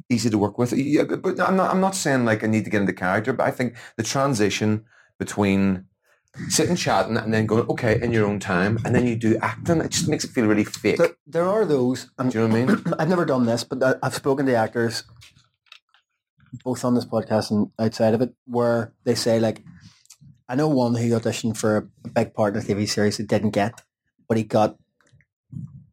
[0.09, 0.73] easy to work with.
[0.73, 1.71] Yeah, but, but I'm not.
[1.71, 4.85] I'm not saying like I need to get into character, but I think the transition
[5.17, 5.85] between
[6.49, 9.81] sitting chatting and then going okay in your own time, and then you do acting,
[9.81, 10.97] it just makes it feel really fake.
[10.97, 12.11] There, there are those.
[12.17, 12.93] And do you know what I mean?
[12.99, 15.03] I've never done this, but I've spoken to actors,
[16.63, 19.63] both on this podcast and outside of it, where they say like,
[20.47, 23.51] I know one who auditioned for a big part in a TV series that didn't
[23.51, 23.81] get,
[24.27, 24.77] but he got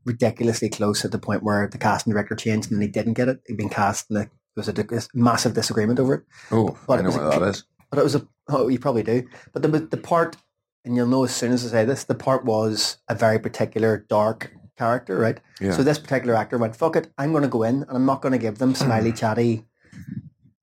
[0.05, 3.41] ridiculously close at the point where the casting director changed and he didn't get it.
[3.47, 4.75] He'd been cast and there was a
[5.15, 6.23] massive disagreement over it.
[6.51, 7.65] Oh, But I it know what a- that is.
[7.91, 9.27] But it was a oh you probably do.
[9.53, 10.37] But the the part
[10.85, 14.05] and you'll know as soon as I say this, the part was a very particular
[14.09, 15.39] dark character, right?
[15.61, 15.73] Yeah.
[15.73, 18.39] So this particular actor went, fuck it, I'm gonna go in and I'm not gonna
[18.39, 19.67] give them smiley chatty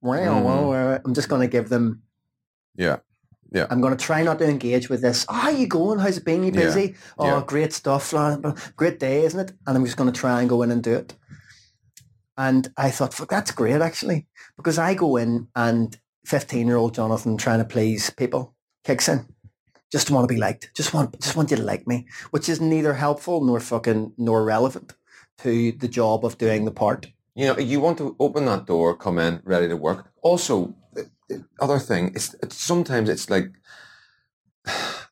[0.02, 1.02] wow, Mm.
[1.06, 2.02] I'm just gonna give them
[2.76, 2.98] Yeah.
[3.52, 3.66] Yeah.
[3.70, 5.26] I'm gonna try not to engage with this.
[5.28, 6.00] Oh, how you going?
[6.00, 6.44] How's it been?
[6.44, 6.66] You Yeah.
[6.66, 6.96] busy?
[7.18, 7.44] Oh, Yeah.
[7.46, 8.14] great stuff.
[8.76, 9.54] Great day, isn't it?
[9.66, 11.16] And I'm just gonna try and go in and do it.
[12.38, 14.28] And I thought, fuck, that's great actually.
[14.56, 19.26] Because I go in and 15 year old Jonathan trying to please people kicks in.
[19.92, 20.70] Just want to be liked.
[20.76, 24.44] Just want, just want you to like me, which is neither helpful nor fucking nor
[24.44, 24.94] relevant
[25.40, 27.08] to the job of doing the part.
[27.36, 30.12] You know, you want to open that door, come in, ready to work.
[30.22, 30.76] Also,
[31.60, 33.52] other thing is it's, sometimes it's like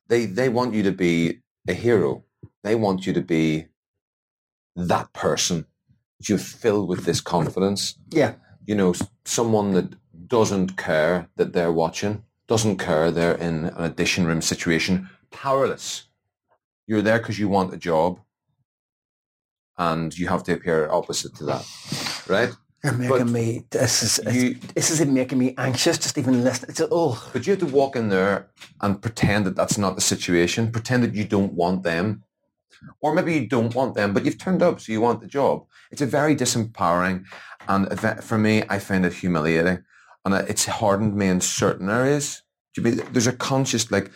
[0.08, 2.24] they they want you to be a hero.
[2.62, 3.66] They want you to be
[4.76, 5.66] that person.
[6.28, 7.94] You're filled with this confidence.
[8.10, 8.34] Yeah.
[8.66, 9.94] You know, someone that
[10.26, 16.04] doesn't care that they're watching, doesn't care they're in an audition room situation, powerless.
[16.86, 18.20] You're there because you want a job,
[19.76, 21.66] and you have to appear opposite to that,
[22.28, 22.52] right?
[22.84, 23.64] You're making me.
[23.70, 25.98] This is You, this is making me anxious.
[25.98, 26.70] Just even listening.
[26.70, 27.28] It's oh.
[27.32, 28.48] but you have to walk in there
[28.80, 30.70] and pretend that that's not the situation.
[30.70, 32.22] Pretend that you don't want them,
[33.00, 35.66] or maybe you don't want them, but you've turned up, so you want the job.
[35.90, 37.24] It's a very disempowering,
[37.66, 39.82] and for me, I find it humiliating,
[40.24, 42.42] and it's hardened me in certain areas.
[42.74, 44.12] Do you mean there's a conscious like?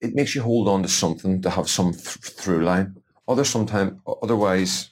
[0.00, 2.96] It makes you hold on to something to have some th- through line.
[3.26, 4.90] Other sometimes, otherwise,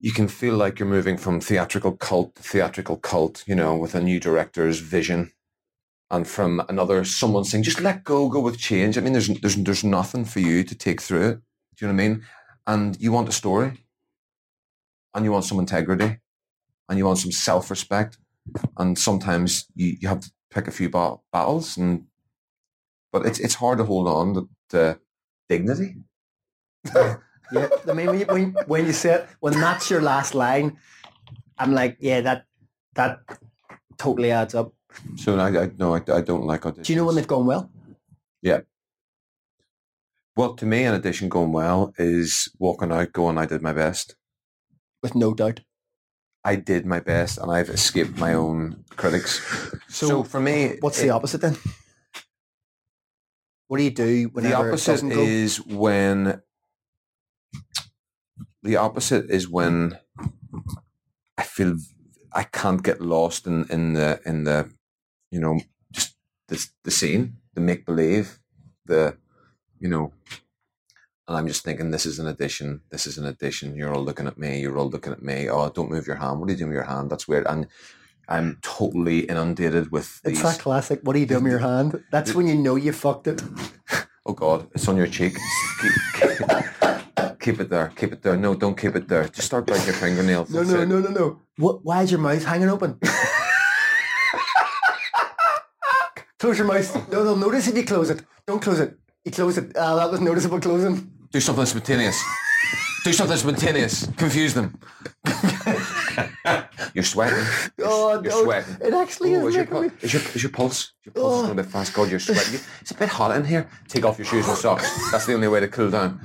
[0.00, 3.94] you can feel like you're moving from theatrical cult to theatrical cult, you know, with
[3.94, 5.32] a new director's vision,
[6.10, 9.56] and from another someone saying, "Just let go, go with change." I mean, there's there's
[9.56, 11.40] there's nothing for you to take through it.
[11.76, 12.24] Do you know what I mean?
[12.66, 13.72] And you want a story,
[15.14, 16.18] and you want some integrity,
[16.88, 18.18] and you want some self-respect,
[18.76, 22.06] and sometimes you, you have to pick a few ba- battles, and
[23.12, 25.00] but it's it's hard to hold on to, to
[25.48, 25.96] dignity.
[27.52, 30.76] Yeah, I mean, when you, when, when you say it, when that's your last line,
[31.58, 32.44] I'm like, yeah, that
[32.94, 33.20] that
[33.96, 34.72] totally adds up.
[35.16, 36.84] So I, I no, I, I don't like auditions.
[36.84, 37.70] Do you know when they've gone well?
[38.42, 38.60] Yeah.
[40.36, 44.14] Well, to me, an audition going well is walking out, going, "I did my best.
[45.02, 45.60] With no doubt.
[46.44, 49.40] I did my best, and I've escaped my own critics."
[49.88, 51.56] So, So for me, What's it- the opposite then?
[53.68, 56.40] What do you do when the opposite is when
[58.62, 59.98] the opposite is when
[61.36, 61.76] I feel
[62.32, 64.70] I can't get lost in, in the in the
[65.30, 65.60] you know
[65.92, 66.16] just
[66.48, 68.38] the the scene, the make believe,
[68.86, 69.16] the
[69.80, 70.12] you know,
[71.28, 73.76] and I'm just thinking this is an addition, this is an addition.
[73.76, 75.48] You're all looking at me, you're all looking at me.
[75.48, 76.40] Oh, don't move your hand.
[76.40, 77.10] What are you doing with your hand?
[77.10, 77.46] That's weird.
[77.46, 77.68] And
[78.28, 80.42] I'm totally inundated with It's these.
[80.42, 81.00] that classic.
[81.02, 82.02] What are you doing with your hand?
[82.10, 83.42] That's when you know you fucked it.
[84.28, 85.38] Oh God, it's on your cheek.
[85.80, 86.38] Keep, keep,
[87.40, 87.90] keep it there.
[87.96, 88.36] Keep it there.
[88.36, 89.26] No, don't keep it there.
[89.26, 90.50] Just start biting your fingernails.
[90.50, 90.86] No, no, it.
[90.86, 91.40] no, no, no.
[91.56, 91.82] What?
[91.82, 93.00] Why is your mouth hanging open?
[96.38, 97.10] close your mouth.
[97.10, 98.22] No, they'll notice if you close it.
[98.46, 98.98] Don't close it.
[99.24, 99.72] You close it.
[99.76, 101.10] Ah, that was noticeable closing.
[101.32, 102.22] Do something spontaneous.
[103.04, 104.08] Do something spontaneous.
[104.18, 104.78] Confuse them.
[106.94, 107.44] You're sweating.
[107.80, 108.44] Oh, you're no.
[108.44, 108.76] sweating.
[108.80, 109.90] It actually Oh, is is, your, pu- me...
[110.02, 110.92] is, your, is your pulse?
[111.04, 111.42] Your pulse is Oh.
[111.46, 111.94] going a bit fast.
[111.94, 112.60] God, you're sweating.
[112.80, 113.68] It's a bit hot in here.
[113.86, 114.88] Take off your shoes and socks.
[115.12, 116.20] That's the only way to cool down.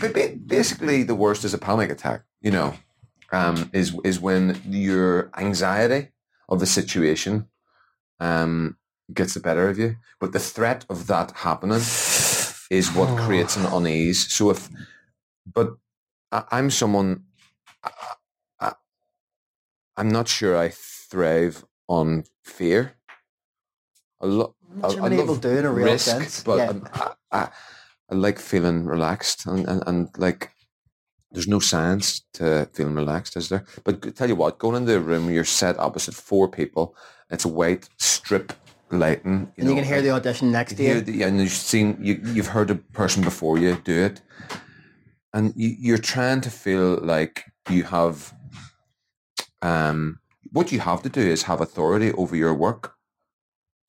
[0.00, 0.14] But
[0.46, 2.22] basically, the worst is a panic attack.
[2.40, 2.74] You know,
[3.32, 6.08] um, is is when your anxiety
[6.48, 7.46] of the situation
[8.18, 8.76] um,
[9.12, 9.96] gets the better of you.
[10.20, 11.82] But the threat of that happening
[12.70, 14.32] is what creates an unease.
[14.32, 14.68] So if,
[15.52, 15.76] but
[16.32, 17.24] I, I'm someone,
[20.00, 20.70] I'm not sure I
[21.10, 22.92] thrive on fear.
[24.22, 26.42] I, lo- I, Not sure I many people do in a real risk, sense.
[26.42, 26.72] but Yeah.
[26.94, 27.48] I, I,
[28.10, 30.50] I like feeling relaxed and, and, and like
[31.32, 33.64] there's no science to feeling relaxed, is there?
[33.84, 36.96] But tell you what, going into a room you're set opposite four people,
[37.30, 38.52] it's a white strip
[38.90, 41.00] lighting, and you can hear the audition next to you.
[41.00, 44.20] the, and you've seen you, you've heard a person before you do it,
[45.32, 48.34] and you, you're trying to feel like you have.
[49.62, 50.20] Um,
[50.52, 52.94] what you have to do is have authority over your work,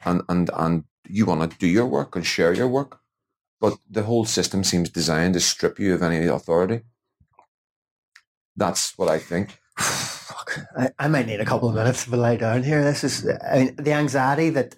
[0.06, 3.00] and and and you want to do your work and share your work,
[3.60, 6.82] but the whole system seems designed to strip you of any authority.
[8.56, 9.60] That's what I think.
[9.78, 12.84] Fuck, I, I might need a couple of minutes to lie down here.
[12.84, 14.76] This is I mean, the anxiety that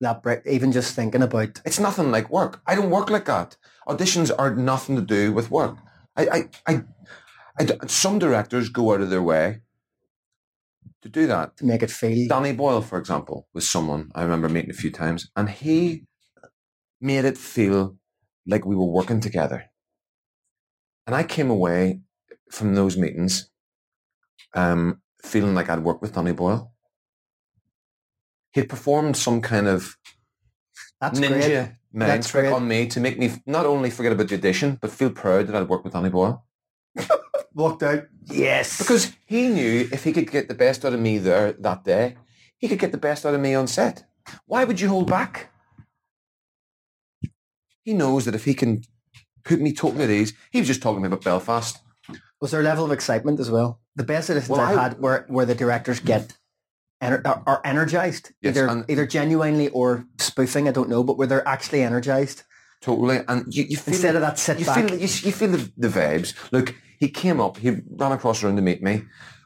[0.00, 1.60] that break, even just thinking about.
[1.64, 2.62] It's nothing like work.
[2.66, 3.56] I don't work like that.
[3.86, 5.76] Auditions are nothing to do with work.
[6.16, 6.82] I I
[7.58, 9.60] I some directors go out of their way
[11.02, 11.56] to do that.
[11.58, 14.90] To make it feel Danny Boyle, for example, was someone I remember meeting a few
[14.90, 16.04] times, and he
[17.00, 17.96] made it feel
[18.46, 19.64] like we were working together.
[21.06, 22.00] And I came away
[22.50, 23.50] from those meetings
[24.54, 26.72] um, feeling like I'd worked with Danny Boyle.
[28.52, 29.96] He'd performed some kind of
[31.00, 32.08] that's ninja great.
[32.08, 35.10] mind trick on me to make me not only forget about the audition, but feel
[35.10, 36.44] proud that I'd worked with Danny Boyle.
[37.54, 38.04] Walked out.
[38.26, 41.84] Yes, Because he knew if he could get the best out of me there that
[41.84, 42.16] day,
[42.58, 44.04] he could get the best out of me on set.
[44.46, 45.50] Why would you hold back?
[47.82, 48.82] He knows that if he can
[49.44, 51.78] put me totally at ease, he was just talking to me about Belfast.
[52.40, 53.80] was there a level of excitement as well?
[53.96, 56.36] The best auditions Well, I've I- had were where the directors get
[57.02, 60.68] ener- are, are energized, Yes, either and- either genuinely or spoofing.
[60.68, 62.44] I don't know, but where they're actually energized
[62.82, 63.20] Totally.
[63.28, 64.88] And you, you feel instead of that sit you back.
[64.88, 66.32] feel you, you feel the, the vibes.
[66.50, 69.02] Look, he came up, he ran across the room to meet me,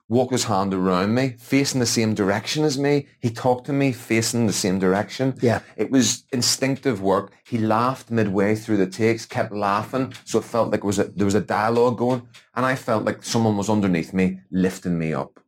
[0.09, 3.07] walked his hand around me, facing the same direction as me.
[3.21, 5.35] He talked to me facing the same direction.
[5.41, 5.61] Yeah.
[5.77, 7.33] It was instinctive work.
[7.45, 11.05] He laughed midway through the takes, kept laughing, so it felt like it was a,
[11.05, 15.15] there was a dialogue going, and I felt like someone was underneath me, lifting me
[15.15, 15.41] up,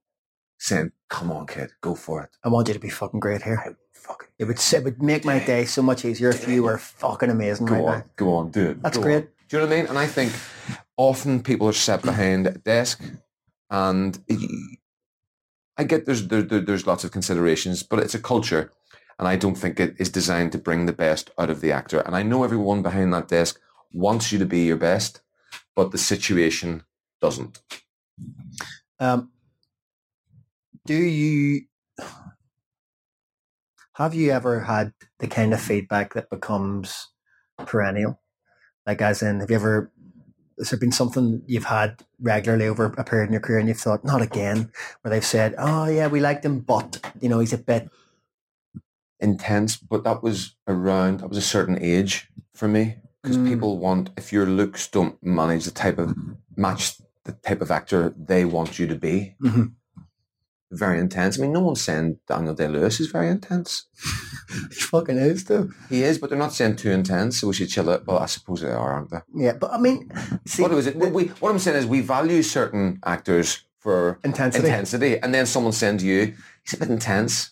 [0.59, 3.77] saying, "Come on, kid, go for it." I want you to be fucking great here.
[3.93, 7.31] Fucking It would it would make my day so much easier if you were fucking
[7.31, 8.05] amazing right go on, now.
[8.17, 8.83] go on, do it.
[8.83, 9.17] That's go great.
[9.17, 9.29] on.
[9.49, 9.87] Do you know what I mean?
[9.91, 10.33] And I think
[10.97, 13.03] often people are set behind a desk,
[13.71, 14.79] and it-
[15.77, 18.73] I get there's there, there- there's lots of considerations, but it's a culture,
[19.19, 22.01] and I don't think it is designed to bring the best out of the actor.
[22.01, 23.61] And I know everyone behind that desk
[23.93, 25.21] wants you to be your best,
[25.75, 26.85] but the situation
[27.21, 27.63] doesn't.
[28.99, 29.33] Um,
[30.87, 31.67] do you
[33.95, 37.09] have you ever had the kind of feedback that becomes
[37.59, 38.21] perennial?
[38.87, 39.91] Like, as in, have you ever
[40.59, 43.79] has there been something you've had regularly over a period in your career, and you've
[43.81, 44.71] thought, not again,
[45.03, 47.89] where they've said, "Oh yeah, we liked him, but you know, he's a bit."
[49.19, 53.49] intense, but that was around that was a certain age for me because Mm.
[53.49, 56.15] people want if your looks don't manage the type of
[56.55, 59.35] match the type of actor they want you to be.
[59.43, 59.73] Mhm.
[60.77, 61.39] Very intense.
[61.39, 63.87] I mean, no one's saying Daniel Day Lewis is very intense.
[64.71, 65.71] He fucking is though.
[65.89, 68.07] He is, but they're not saying too intense, so we should chill it.
[68.07, 69.21] Well, I suppose they are, aren't they?
[69.35, 70.11] Yeah, but I mean,
[70.47, 70.99] see, what was it?
[70.99, 74.67] the- we, what I'm saying is we value certain actors for intensity.
[74.69, 77.51] intensity, and then someone saying to you, "He's a bit intense."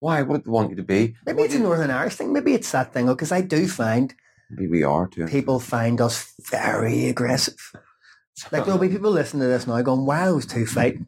[0.00, 0.22] Why?
[0.22, 1.14] What did they want you to be?
[1.26, 2.32] Maybe What it's a Northern Irish thing.
[2.32, 4.14] Maybe it's that thing because I do find
[4.50, 5.26] Maybe we are too.
[5.26, 7.72] people find us very aggressive.
[8.52, 11.06] Like there'll be people listening to this now going, "Wow, those two fighting."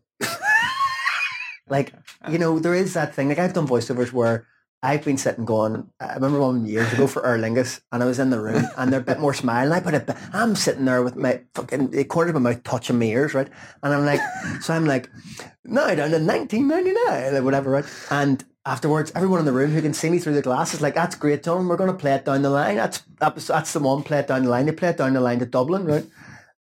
[1.70, 1.92] Like
[2.28, 3.28] you know, there is that thing.
[3.28, 4.46] Like I've done voiceovers where
[4.82, 5.90] I've been sitting going.
[6.00, 8.90] I remember one years ago for Aer Lingus, and I was in the room, and
[8.90, 9.72] they're a bit more smiling.
[9.72, 10.08] I put it.
[10.32, 13.48] I'm sitting there with my fucking the corner of my mouth touching my ears, right?
[13.82, 14.20] And I'm like,
[14.62, 15.10] so I'm like,
[15.64, 17.84] no, down to 1999, or whatever, right?
[18.10, 20.94] And afterwards, everyone in the room who can see me through the glass is like,
[20.94, 21.68] that's great, John.
[21.68, 22.76] We're going to play it down the line.
[22.76, 24.02] That's that was, that's the one.
[24.02, 24.64] Play it down the line.
[24.64, 26.06] They play it down the line to Dublin, right?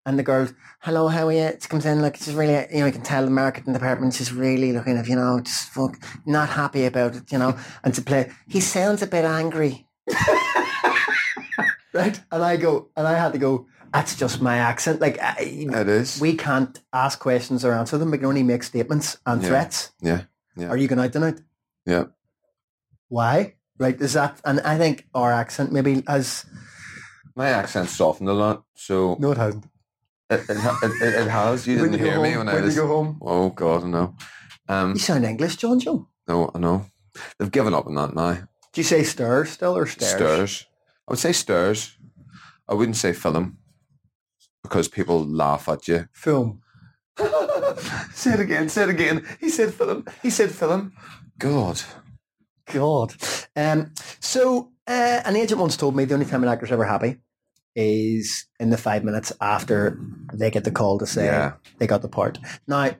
[0.08, 1.40] And the girls, hello, how are you?
[1.40, 4.32] It comes in like she's really, you know, you can tell the marketing department she's
[4.32, 7.54] really looking at, you know, just fuck, not happy about it, you know.
[7.84, 9.86] And to play, he sounds a bit angry,
[11.92, 12.18] right?
[12.32, 13.66] And I go, and I had to go.
[13.92, 14.98] That's just my accent.
[15.02, 16.18] Like I, It is.
[16.22, 18.10] we can't ask questions or answer them.
[18.10, 19.48] We can only make statements and Yeah.
[19.48, 19.92] threats.
[20.00, 20.22] Yeah.
[20.56, 20.68] Yeah.
[20.68, 21.40] Are you going out tonight?
[21.84, 22.04] Yeah.
[23.08, 23.56] Why?
[23.78, 24.00] Right?
[24.00, 24.40] Is that?
[24.46, 26.46] And I think our accent maybe has.
[27.36, 29.66] My accent softened a lot, so No, it hasn't.
[30.30, 31.66] It, it, it, has.
[31.66, 33.18] You When didn't you hear me home- when I when you go home.
[33.22, 34.14] Oh God, no.
[34.68, 36.06] Um, You sound English, Jonjo.
[36.26, 36.86] no, I know.
[37.38, 38.34] They've given up on that now.
[38.34, 40.12] Do you say stirs still or stairs?
[40.12, 40.66] Stirs.
[41.08, 41.96] I would say stirs.
[42.68, 43.56] I wouldn't say film
[44.62, 46.08] because people laugh at you.
[46.12, 46.60] Film.
[48.12, 48.68] say it again.
[48.68, 49.26] Say it again.
[49.40, 50.04] He said film.
[50.22, 50.92] He said film.
[51.38, 51.80] God.
[52.70, 53.14] God.
[53.56, 57.16] Um, so, uh, an agent once told me the only time an actor's ever happy
[57.74, 59.98] is in the five minutes after
[60.32, 61.52] they get the call to say Yeah.
[61.78, 62.38] they got the part.
[62.66, 62.90] Now,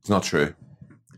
[0.00, 0.54] It's not true.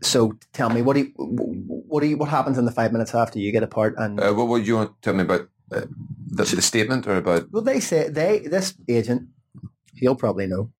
[0.01, 3.13] so tell me, what do you, what do you, what happens in the five minutes
[3.15, 3.95] after you get a part?
[3.97, 5.81] And Uh, what would you want to tell me about uh,
[6.27, 7.51] the, the statement or about?
[7.51, 9.29] well, they say they this agent,
[9.95, 10.71] he'll probably know.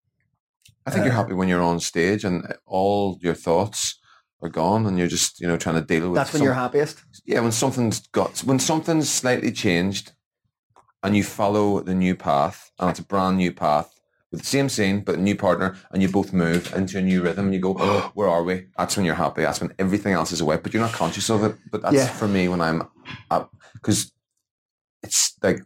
[0.86, 3.99] I think Uh, you're happy when you're on stage and all your thoughts
[4.41, 6.16] are gone and you're just you know trying to deal with.
[6.18, 7.03] That's when some- you're happiest.
[7.26, 10.14] Yeah, when something's got when something's slightly changed,
[11.04, 13.99] and you follow the new path, and it's a brand new path
[14.32, 17.22] with the same scene but a new partner, and you both move into a new
[17.22, 19.41] rhythm, and you go, oh, "Where are we?" That's when you're happy.
[19.41, 21.56] That's when everything else is away, but you're not conscious of it.
[21.72, 22.08] But that's Yeah.
[22.08, 22.84] for me when I'm
[23.30, 24.12] up because
[25.04, 25.62] it's like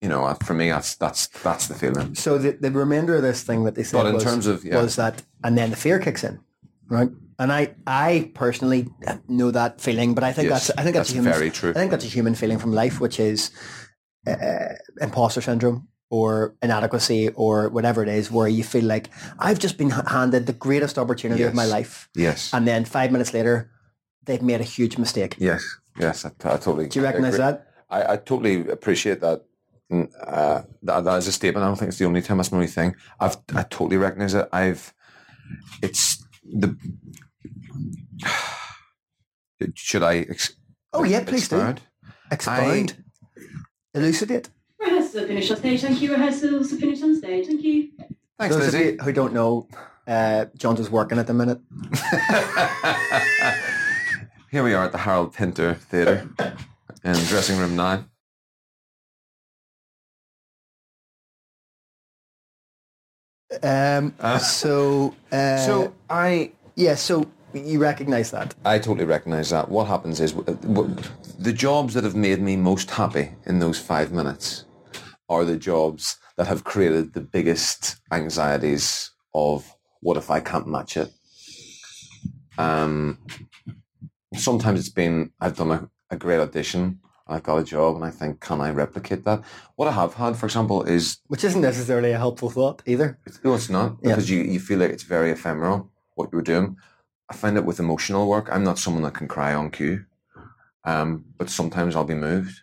[0.00, 2.14] you know uh, for me that's that's that's the feeling.
[2.14, 4.64] So the, the remainder of this thing that they said But in was, terms of
[4.64, 6.40] yeah, was that, and then the fear kicks in,
[6.88, 7.10] right?
[7.40, 10.96] And I, I personally uh, know that feeling, but I think Yes, that's, I think
[10.96, 11.70] that's, that's a human, very true.
[11.70, 13.52] I think that's a human feeling from life, which is
[14.28, 19.76] uh, imposter syndrome or inadequacy or whatever it is, where you feel like I've just
[19.78, 23.70] been handed the greatest opportunity of my life, yes, and then five minutes later,
[24.24, 25.34] they've made a huge mistake.
[25.38, 25.62] yes,
[25.98, 26.24] yes.
[26.24, 26.88] I, I totally.
[26.88, 27.44] Do you recognize agree.
[27.46, 27.66] that?
[27.90, 29.44] I, I totally appreciate that.
[29.92, 31.04] Mm, Uh, that.
[31.04, 31.64] That is a statement.
[31.64, 32.36] I don't think it's the only time.
[32.38, 32.94] That's my only thing.
[33.20, 34.46] I've I totally recognize it.
[34.52, 34.92] I've.
[35.82, 36.76] It's the.
[39.74, 40.18] Should I?
[40.30, 40.54] Ex-
[40.92, 41.80] Oh yeah, please do expound?
[42.30, 43.04] expound,
[43.98, 44.48] elucidate.
[44.80, 45.80] Rehearsals are finished on stage.
[45.82, 46.12] Thank you.
[46.12, 47.46] Rehearsals are finished on stage.
[47.46, 47.88] Thank you.
[48.38, 48.92] Thanks, Those of Lizzie.
[48.92, 49.66] you who don't know,
[50.06, 51.58] uh, John's is working at the minute.
[54.50, 56.28] Here we are at the Harold Pinter Theatre
[57.04, 58.06] in dressing room nine.
[63.62, 68.54] Um, Uh, so, uh, So I yeah, so you recognise that.
[68.64, 69.68] I totally recognise that.
[69.68, 74.64] What happens is the jobs that have made me most happy in those five minutes
[75.28, 79.66] are the jobs that have created the biggest anxieties of
[80.00, 81.10] what if I can't match it.
[82.58, 83.18] Um,
[84.34, 87.00] sometimes it's been I've done a, a great audition.
[87.30, 89.42] I've got a job, and I think, can I replicate that?
[89.76, 93.18] What I have had, for example, is Which isn't necessarily a helpful thought either.
[93.26, 94.10] it's, no, it's not Yeah.
[94.10, 96.76] because you, you feel like it's very ephemeral what you're doing.
[97.30, 98.48] I find it with emotional work.
[98.50, 100.04] I'm not someone that can cry on cue,
[100.84, 102.62] um, but sometimes I'll be moved.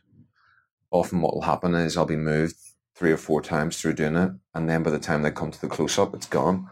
[0.91, 2.55] Often, what will happen is I'll be moved
[2.95, 5.61] three or four times through doing it, and then by the time they come to
[5.61, 6.69] the close up, it's gone.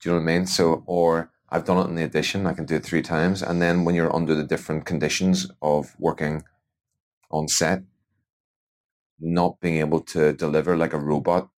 [0.00, 0.46] Do you know what I mean?
[0.46, 2.46] So, or I've done it in the audition.
[2.46, 5.94] I can do it three times, and then when you're under the different conditions of
[5.98, 6.44] working
[7.30, 7.82] on set,
[9.20, 11.48] not being able to deliver like a robot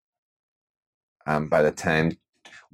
[1.27, 2.17] um, by the time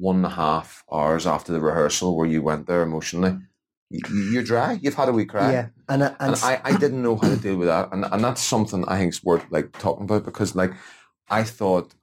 [0.01, 3.39] one and a half hours after the rehearsal where you went there emotionally,
[3.91, 4.01] you,
[4.33, 4.79] you're dry.
[4.83, 5.53] You've had a wee cry.
[5.53, 7.93] Yeah, and and, And I, I didn't know how to deal with that.
[7.93, 10.73] And, and that's something I think is worth like talking about because like
[11.29, 11.95] I thought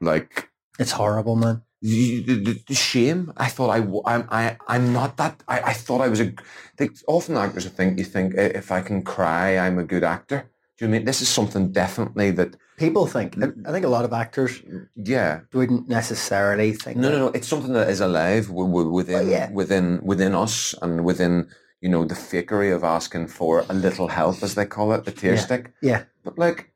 [0.00, 1.62] like it's horrible, man.
[1.80, 3.32] the, the, the shame.
[3.36, 3.78] I thought I,
[4.12, 5.42] I'm, I, I'm not that.
[5.46, 6.34] I, I thought I was a.
[6.78, 10.50] Like, often actors think you think "Eh, if I can cry, I'm a good actor.
[10.78, 12.56] Do you know what I mean this is something definitely that?
[12.76, 13.36] People think.
[13.66, 14.62] I think a lot of actors
[14.94, 16.96] Yeah, wouldn't necessarily think.
[16.96, 17.18] No, that.
[17.18, 17.32] no, no.
[17.32, 19.50] It's something that is alive within Oh, yeah.
[19.50, 21.48] within within us and within
[21.80, 25.10] you know the fakery of asking for a little help, as they call it, the
[25.10, 25.40] tear Yeah.
[25.40, 25.72] stick.
[25.82, 26.02] Yeah.
[26.22, 26.70] But like,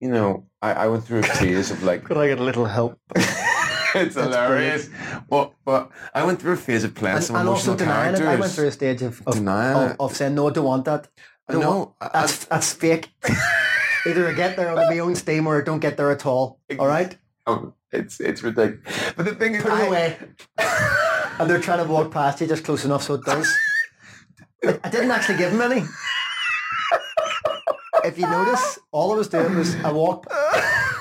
[0.00, 2.66] you know, I, I went through a phase of like, Could I get a little
[2.66, 3.00] help?
[3.16, 3.34] it's
[3.94, 4.90] That's hilarious.
[5.30, 8.14] But but I went through a phase of playing and, some and also emotional denying
[8.14, 8.20] it.
[8.20, 11.08] I went through a stage of of, of, of saying no, I don't want that.
[11.48, 11.94] I I don't know.
[12.00, 13.10] I- That's that's fake.
[14.06, 16.60] Either I get there on my own steam or I don't get there at all.
[16.78, 17.16] All right,
[17.46, 18.80] Oh, it's it's ridiculous.
[19.16, 20.16] But the thing is, put it I- away.
[21.38, 23.48] and they're trying to walk past you just close enough so it does.
[24.64, 25.82] I, I didn't actually give him any.
[28.04, 30.28] If you notice, all I was doing was I walked.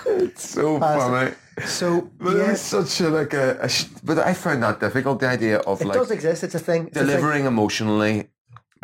[0.07, 0.79] it's so it.
[0.79, 1.31] funny.
[1.65, 5.19] So But yeah, was such a like a, a sh- but I found that difficult.
[5.19, 6.43] The idea of like it like does exist.
[6.43, 6.87] It's a thing.
[6.87, 7.07] It's a thing.
[7.07, 8.29] delivering emotionally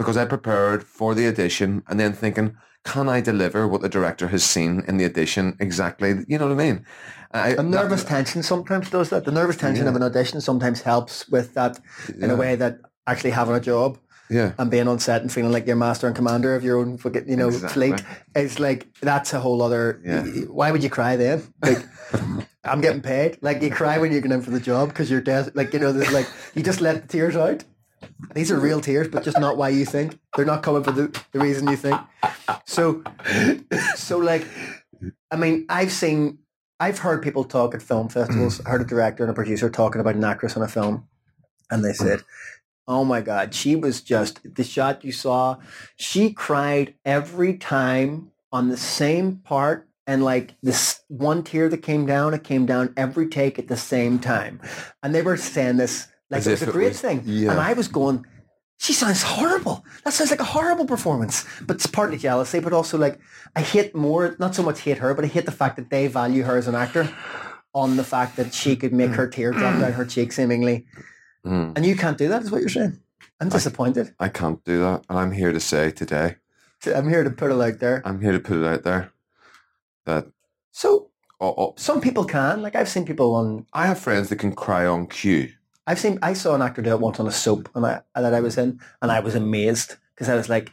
[0.01, 4.27] because I prepared for the audition and then thinking, can I deliver what the director
[4.29, 6.15] has seen in the audition exactly?
[6.27, 6.85] You know what I mean?
[7.33, 9.25] I, A nervous that- tension sometimes does that.
[9.25, 11.79] The nervous tension of an audition sometimes helps with that
[12.09, 12.33] in Yeah.
[12.33, 13.99] a way that actually having a job
[14.29, 14.53] yeah.
[14.57, 16.97] and being on set and feeling like you're master and commander of your own
[17.27, 17.89] you know, Exactly.
[17.91, 18.03] fleet
[18.35, 20.01] is like that's a whole other.
[20.03, 20.23] Yeah.
[20.49, 21.43] Why would you cry then?
[21.63, 21.85] Like,
[22.63, 23.37] I'm getting paid.
[23.41, 25.79] Like you cry when you're going in for the job because you're des- like you
[25.79, 27.63] know, like you just let the tears out.
[28.33, 30.19] These are real tears, but just not why you think.
[30.35, 31.99] They're not coming for the, the reason you think.
[32.65, 33.03] So,
[33.95, 34.47] so like,
[35.29, 36.39] I mean, I've seen,
[36.79, 38.59] I've heard people talk at film festivals.
[38.59, 38.67] Mm.
[38.67, 41.07] I heard a director and a producer talking about an actress on a film,
[41.69, 42.23] and they said,
[42.87, 43.53] Oh my God.
[43.53, 45.57] She was just, the shot you saw,
[45.95, 49.87] she cried every time on the same part.
[50.07, 53.77] And like this one tear that came down, it came down every take at the
[53.77, 54.59] same time.
[55.01, 57.21] And they were saying this like As it was a great was- thing.
[57.25, 57.51] yeah.
[57.51, 58.25] And I was going,
[58.77, 59.85] she sounds horrible.
[60.03, 61.45] That sounds like a horrible performance.
[61.67, 63.19] But it's partly jealousy, but also like
[63.55, 66.07] I hate more, not so much hate her, but I hate the fact that they
[66.07, 67.07] value her as an actor
[67.73, 70.85] on the fact that she could make her tear drop down her cheek seemingly.
[71.45, 71.73] Mm.
[71.75, 72.99] And you can't do that, is what you're saying.
[73.39, 74.13] I'm disappointed.
[74.19, 75.05] I can't do that.
[75.09, 76.35] And I'm here to say today,
[76.85, 78.01] I'm here to put it out there.
[78.05, 79.11] I'm here to put it out there
[80.05, 80.25] that
[80.71, 81.09] So
[81.39, 82.61] oh, oh, some people can.
[82.61, 83.65] Like I've seen people on.
[83.73, 85.49] I have friends that can cry on cue.
[85.87, 86.19] I've seen.
[86.21, 88.57] I saw an actor do it once on a soap, and I that I was
[88.57, 90.71] in, and I was amazed because I was like,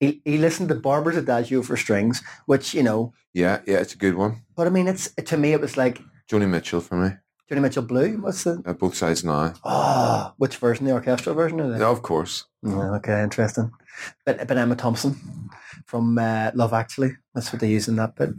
[0.00, 3.12] he, he listened to Barber's Adagio for strings, which you know.
[3.32, 4.42] Yeah, yeah, it's a good one.
[4.54, 6.00] But I mean, it's to me, it was like
[6.30, 7.16] Joni Mitchell for me.
[7.50, 8.18] Joni Mitchell Blue.
[8.20, 8.62] What's the?
[8.64, 9.54] Uh, both sides now.
[9.64, 10.86] Oh, which version?
[10.86, 11.78] The orchestral version or the?
[11.78, 12.44] Yeah, of course.
[12.62, 13.72] Yeah, okay, interesting.
[14.24, 15.50] But but Emma Thompson
[15.86, 17.16] from uh, Love Actually.
[17.34, 18.30] That's what they use in that bit.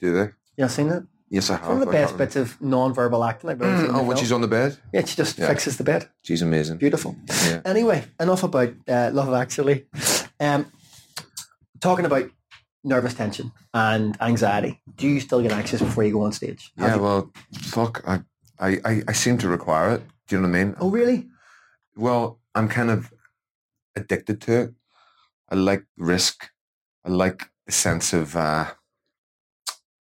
[0.00, 0.30] Do they?
[0.56, 1.04] Know, seen it?
[1.30, 1.68] Yes, I have.
[1.68, 3.90] One of the I best bits of non-verbal acting I've ever seen.
[3.90, 4.78] Mm, oh, when she's on the bed?
[4.92, 5.48] Yeah, she just Yeah.
[5.48, 6.08] fixes the bed.
[6.22, 6.78] She's amazing.
[6.78, 7.16] Beautiful.
[7.28, 7.60] Yeah.
[7.66, 9.86] Anyway, enough about uh, Love Actually.
[10.40, 10.72] Um,
[11.80, 12.30] talking about
[12.84, 14.80] nervous tension and anxiety.
[14.96, 16.72] Do you still get anxious before you go on stage?
[16.78, 18.02] Have Yeah, you- well, fuck.
[18.06, 18.20] I,
[18.58, 20.02] I, I, I seem to require it.
[20.28, 20.74] Do you know what I mean?
[20.80, 21.28] oh, really?
[21.96, 23.12] Well, I'm kind of
[23.96, 24.74] addicted to it.
[25.50, 26.48] I like risk.
[27.04, 28.66] I like the sense of uh,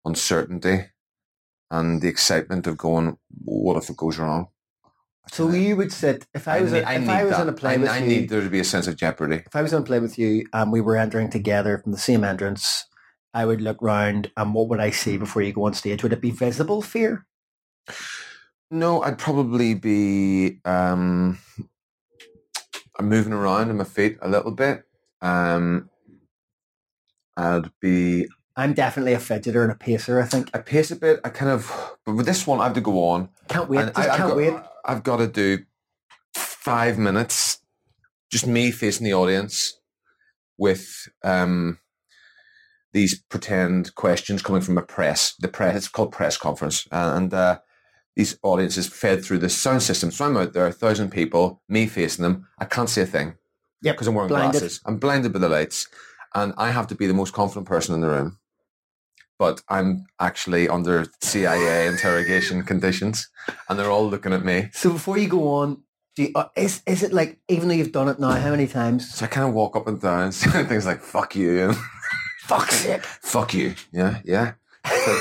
[0.05, 0.87] uncertainty
[1.71, 4.49] and the excitement of going, what if it goes wrong?
[5.33, 7.43] So you would sit if I was need- if I, need was that.
[7.43, 8.07] in a play I, with I you.
[8.07, 9.43] need there to be a sense of jeopardy.
[9.45, 11.99] if I was on a play with you and we were entering together from the
[11.99, 12.87] same entrance,
[13.35, 16.03] I would look round and what would I see before you go on stage?
[16.05, 17.27] Would it be visible fear?
[18.71, 21.39] No, I'd probably be um,
[22.99, 24.85] I'm moving around on my feet a little bit.
[25.21, 25.91] Um,
[27.37, 28.27] I'd be
[28.57, 30.21] I'm definitely a fidgeter and a pacer.
[30.21, 31.21] I think I pace a bit.
[31.25, 33.29] I kind of, but with this one, I have to go on.
[33.49, 33.87] can't wait.
[33.87, 34.55] Just I, have can't got, wait.
[34.85, 35.59] I've got to do
[36.35, 37.59] five minutes,
[38.31, 39.79] just me facing the audience
[40.57, 41.79] with um,
[42.95, 45.35] these pretend questions coming from a press.
[45.39, 47.59] The press, it's called press conference, and uh,
[48.15, 50.11] these audiences fed through the sound system.
[50.11, 52.49] So I'm out there, a thousand people, me facing them.
[52.59, 53.35] I can't see a thing.
[53.83, 54.61] Yep, because I'm wearing blinded.
[54.61, 54.81] glasses.
[54.87, 55.89] I'm blinded by the lights,
[56.35, 58.39] and I have to be the most confident person in the room.
[59.39, 63.29] But I'm actually under CIA interrogation conditions,
[63.69, 64.71] and they're all looking at me.
[64.73, 65.83] So before you go on,
[66.15, 68.67] do you, uh, is is it like even though you've done it now, how many
[68.67, 69.13] times?
[69.13, 71.77] So I kind of walk up and down, saying things like "fuck you" and
[72.45, 73.03] Fuck's sake!
[73.03, 74.53] "fuck you." Yeah, yeah.
[75.05, 75.13] So,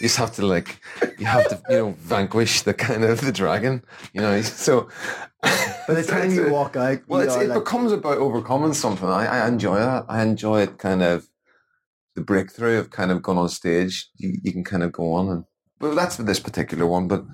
[0.00, 0.80] you just have to like,
[1.18, 3.84] you have to, you know, vanquish the kind of the dragon.
[4.12, 4.88] You know, so.
[5.42, 9.08] By the time you walk out, Well, it like, becomes about overcoming something.
[9.08, 10.06] I, I enjoy that.
[10.08, 11.28] I enjoy it kind of
[12.18, 14.08] the breakthrough of kind of going on stage.
[14.16, 15.44] You, you can kind of go on and
[15.80, 17.06] well, that's for this particular one.
[17.06, 17.24] But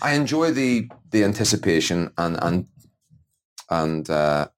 [0.00, 2.66] I enjoy the the anticipation and and
[3.70, 4.48] and uh,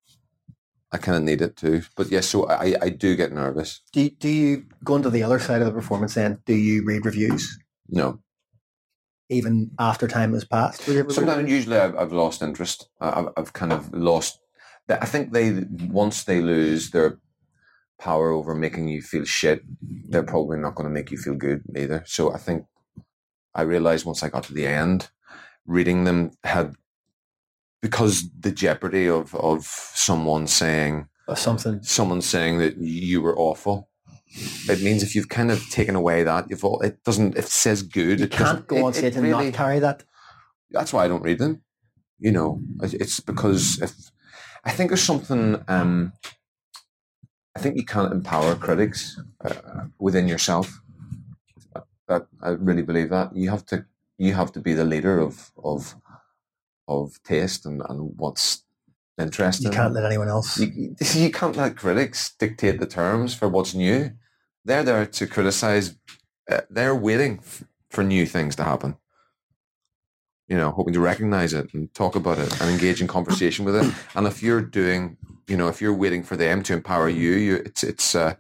[0.93, 1.83] I kind of need it too.
[1.97, 3.81] But yes, so I I do get nervous.
[3.93, 6.15] do you, do you go into the other side of the performance?
[6.15, 8.21] Then do you read reviews No,
[9.31, 10.83] even after time has passed?
[10.83, 12.89] Sometimes usually I've, I've lost interest.
[13.01, 14.39] I've, I've kind of lost.
[14.89, 17.19] I think they once they lose their
[17.99, 19.63] power over making you feel shit,
[20.09, 22.03] they're probably not going to make you feel good either.
[22.07, 22.67] So I think
[23.55, 25.11] I realized once I got to the end,
[25.67, 26.75] reading them had
[27.83, 31.83] because the jeopardy of of someone saying or something?
[31.83, 33.89] someone saying that you were awful.
[34.69, 37.37] It means if you've kind of taken away that, you've all, it doesn't.
[37.37, 38.19] It says good.
[38.19, 40.05] You it can't go on it stage and really- not carry that.
[40.71, 41.63] that's why I don't read them.
[42.19, 43.93] You know, it's because if
[44.65, 45.63] I think there's something.
[45.69, 46.13] Um,
[47.57, 50.83] I think you can't empower critics uh, within yourself.
[52.09, 53.87] That I really believe that you have to.
[54.19, 55.97] You have to be the leader of of
[56.87, 58.63] of taste and, and what's
[59.19, 59.73] interesting.
[59.73, 60.59] You can't let anyone else.
[60.59, 64.13] You, you- can't let critics dictate the terms for what's new.
[64.65, 65.97] They're there to criticize.
[66.51, 68.97] Uh, they're waiting f- for new things to happen.
[70.49, 73.75] You know, hoping to recognize it and talk about it and engage in conversation with
[73.77, 73.93] it.
[74.15, 77.57] And if you're doing, you know, if you're waiting for them to empower you, you
[77.57, 78.35] it's it's uh,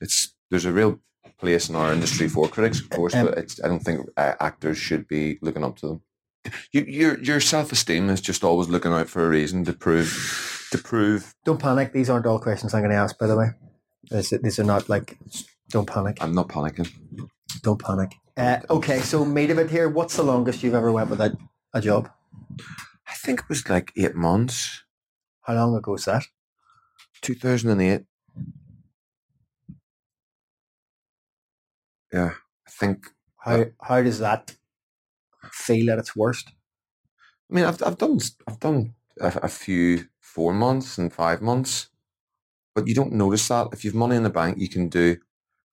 [0.00, 1.00] it's there's a real
[1.38, 4.34] place in our industry for critics, of course, Um, but it's, I don't think uh,
[4.40, 6.02] actors should be looking up to them.
[6.72, 10.68] You, your your self esteem is just always looking out for a reason to prove
[10.70, 11.92] to prove Don't panic.
[11.92, 13.48] These aren't all questions I'm going to ask, by the way.
[14.10, 15.18] These, these are not like.
[15.70, 16.18] Don't panic.
[16.20, 16.90] I'm not panicking.
[17.62, 18.12] Don't panic.
[18.36, 19.88] Uh, okay, so made of it here.
[19.88, 21.32] What's the longest you've ever went without
[21.72, 22.10] a job?
[23.08, 24.83] I think it was like eight months.
[25.44, 26.24] How long ago was that?
[27.20, 28.04] 2008.
[32.12, 32.32] Yeah,
[32.66, 33.06] I think.
[33.38, 34.56] How how does that
[35.52, 36.52] feel at its worst?
[37.50, 38.18] I mean, I've I've done
[38.48, 41.88] I've done a, a few four months and five months,
[42.74, 43.68] but you don't notice that.
[43.72, 45.16] If you've money in the bank, you can do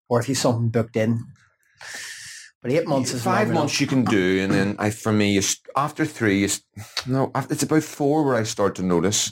[0.09, 1.23] Or if you something booked in.
[2.61, 5.41] But eight months is five months you can do, and then I for me, you
[5.75, 6.49] after three, you
[7.07, 9.31] no, it's about four where I start to notice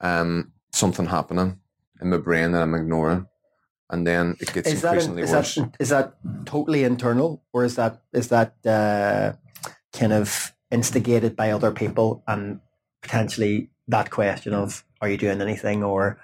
[0.00, 1.58] um, something happening
[2.00, 3.26] in my brain that I'm ignoring,
[3.90, 5.54] and then it gets Is that, increasingly is, worse.
[5.54, 9.32] that, is that totally internal or is that is that uh,
[9.92, 12.60] kind of instigated by other people and
[13.02, 15.82] potentially that question of are you doing anything?
[15.82, 16.20] or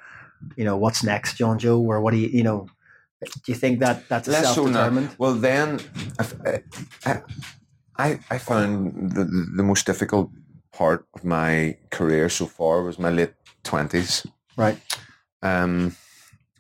[0.57, 1.79] you know what's next Jonjo?
[1.79, 2.69] or what do you you know?
[3.23, 5.17] Do you think that that's Less so self-determined?
[5.17, 5.81] Well, then
[6.19, 6.63] I,
[7.07, 7.23] I,
[7.97, 10.31] I, I found the, the, the most difficult
[10.73, 13.33] part of my career so far was my late
[13.65, 14.27] twenties.
[14.57, 14.79] right
[15.43, 15.97] um,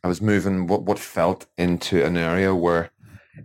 [0.04, 2.90] I was moving what, what felt into an area where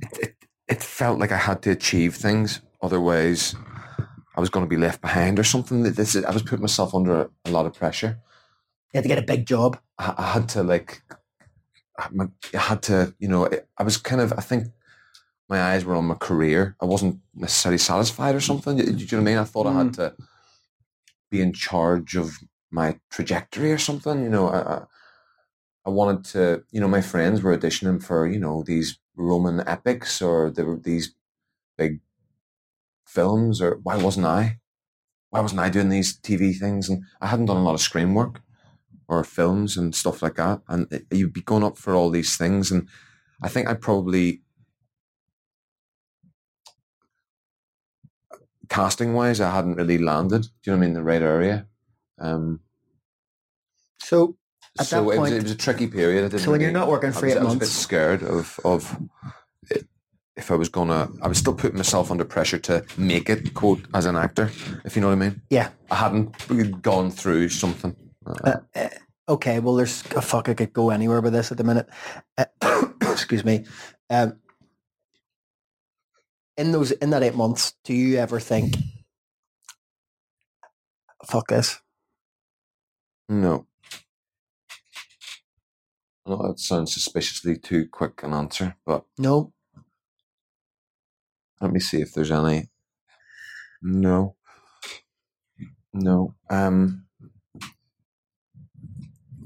[0.01, 0.36] it, it,
[0.68, 2.62] it felt like I had to achieve things.
[2.82, 3.55] Otherwise,
[4.36, 5.84] I was going to be left behind or something.
[5.84, 8.20] That This, I was putting myself under a, lot of pressure.
[8.93, 11.01] you had to get a big job I, I had to like,
[11.97, 12.07] I
[12.53, 14.68] I had to, you know, I was kind of, I think
[15.47, 16.76] my eyes were on my career.
[16.82, 18.78] I wasn't necessarily satisfied or something.
[18.78, 19.38] Do you know what I mean?
[19.38, 20.16] I thought I had to
[21.32, 22.38] be in charge of
[22.72, 24.24] my trajectory or something.
[24.24, 24.84] You know, I,
[25.86, 30.22] I, wanted to, you know, my friends were auditioning for, you know, these Roman epics
[30.22, 31.13] or there were these
[31.78, 32.01] big
[33.05, 34.59] films or why wasn't I?
[35.32, 36.89] Why wasn't I doing these TV things?
[36.89, 38.41] And I hadn't done a lot of screen work
[39.07, 40.61] or films and stuff like that.
[40.67, 42.72] And it- you'd be going up for all these things.
[42.72, 42.89] And
[43.41, 44.41] I think I probably,
[48.70, 50.43] casting wise, I hadn't really landed.
[50.43, 50.93] Do you know what I mean?
[50.93, 51.67] The right area.
[52.20, 52.59] Um,
[54.01, 54.36] so
[54.80, 56.26] At so that it, was, point- it was a tricky period.
[56.26, 57.67] I didn't so when you're not working I for was, eight I was a bit
[57.67, 58.97] scared of of
[60.39, 61.09] if I was gonna.
[61.22, 64.49] I was still putting myself under pressure to make it, quote, as an actor.
[64.86, 65.41] If you know what I mean.
[65.49, 67.95] yeah I hadn't gone through something.
[68.26, 68.89] Uh, uh,
[69.28, 70.47] okay, well, there's a fuck.
[70.49, 71.89] I could go anywhere with this at the minute.
[72.38, 72.45] Uh,
[73.01, 73.65] excuse me.
[74.09, 74.38] Um,
[76.57, 78.76] in those in that eight months, do you ever think,
[81.26, 81.80] "Fuck this"?
[83.30, 83.67] No.
[86.25, 89.53] I know that sounds suspiciously too quick an answer, but No.
[91.61, 92.69] let me see if there's any.
[93.82, 94.36] No.
[95.93, 96.36] No.
[96.49, 97.05] Um.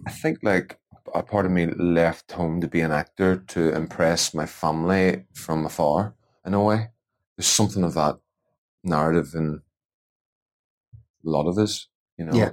[0.05, 0.79] I think like
[1.13, 5.65] a part of me left home to be an actor to impress my family from
[5.65, 6.15] afar.
[6.45, 6.89] In a way,
[7.37, 8.19] there's something of that
[8.83, 9.61] narrative in
[11.25, 11.87] a lot of us.
[12.17, 12.51] You know, Yeah.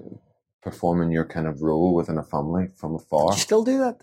[0.63, 3.33] Performing your kind of role within a family from afar.
[3.33, 4.03] You still do that?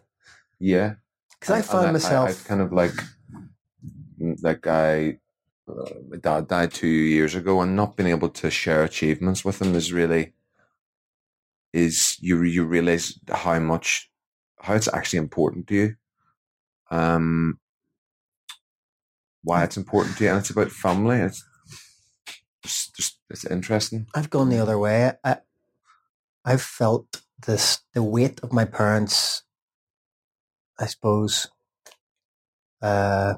[0.59, 0.95] Yeah,
[1.39, 2.45] Because I found and myself.
[2.45, 2.93] I, kind of like
[4.41, 5.19] like I.
[5.69, 9.61] Uh, my dad died two years ago, and not being able to share achievements with
[9.61, 10.33] him is really
[11.73, 14.09] is you you realize how much
[14.61, 15.95] how it's actually important to you.
[16.89, 17.59] Um,
[19.43, 21.19] why it's important to you, and it's about family.
[21.19, 21.43] It's
[22.63, 24.07] just, just it's interesting.
[24.15, 25.11] I've gone the other way.
[25.23, 25.37] I,
[26.47, 29.43] I've felt this the weight of my parents.
[30.79, 31.47] I suppose.
[32.81, 33.35] Uh,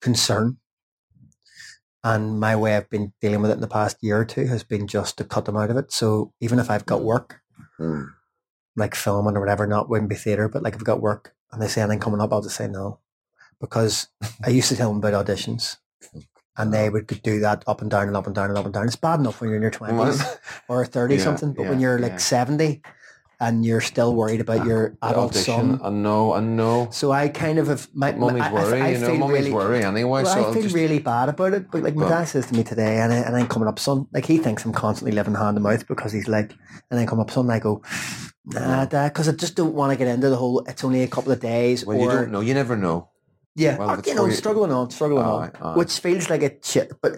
[0.00, 0.56] concern,
[2.02, 4.64] and my way I've been dealing with it in the past year or two has
[4.64, 5.92] been just to cut them out of it.
[5.92, 7.40] So even if I've got work,
[7.78, 8.08] Mm.
[8.76, 11.62] like filming or whatever, not wouldn't be theatre, but like if I've got work and
[11.62, 12.98] they say anything coming up, I'll just say no,
[13.60, 14.08] because
[14.44, 15.76] I used to tell them about auditions.
[16.60, 16.90] And they uh-huh.
[16.92, 18.86] would do that up and down and up and down and up and down.
[18.86, 20.22] It's bad enough when you're in your twenties
[20.68, 22.18] or thirty Yeah, something, but when you're like yeah.
[22.18, 22.82] seventy
[23.40, 25.80] and you're still worried about your adult audition, son.
[25.82, 26.88] I know, I know.
[26.92, 29.06] So I kind of have my Mummy's I, I- worry, I you know.
[29.06, 30.22] feel Mummy's really, worry anyway.
[30.22, 31.70] well, so I feel just, really bad about it.
[31.70, 33.78] But like my Well- dad says to me today, and I, and I'm coming up,
[33.78, 34.06] son.
[34.12, 36.54] Like he thinks I'm constantly living hand to mouth because he's like,
[36.90, 37.50] and then come up, son.
[37.50, 37.82] I go,
[38.44, 40.60] nah, dad, because I just don't want to get into the whole.
[40.66, 42.40] It's only a couple of days, well, or you don't know.
[42.40, 43.08] You never know.
[43.54, 45.76] Yeah, well, or, you know, struggling on, struggling Aye, on, aye.
[45.76, 46.92] which feels like a shit.
[47.02, 47.16] But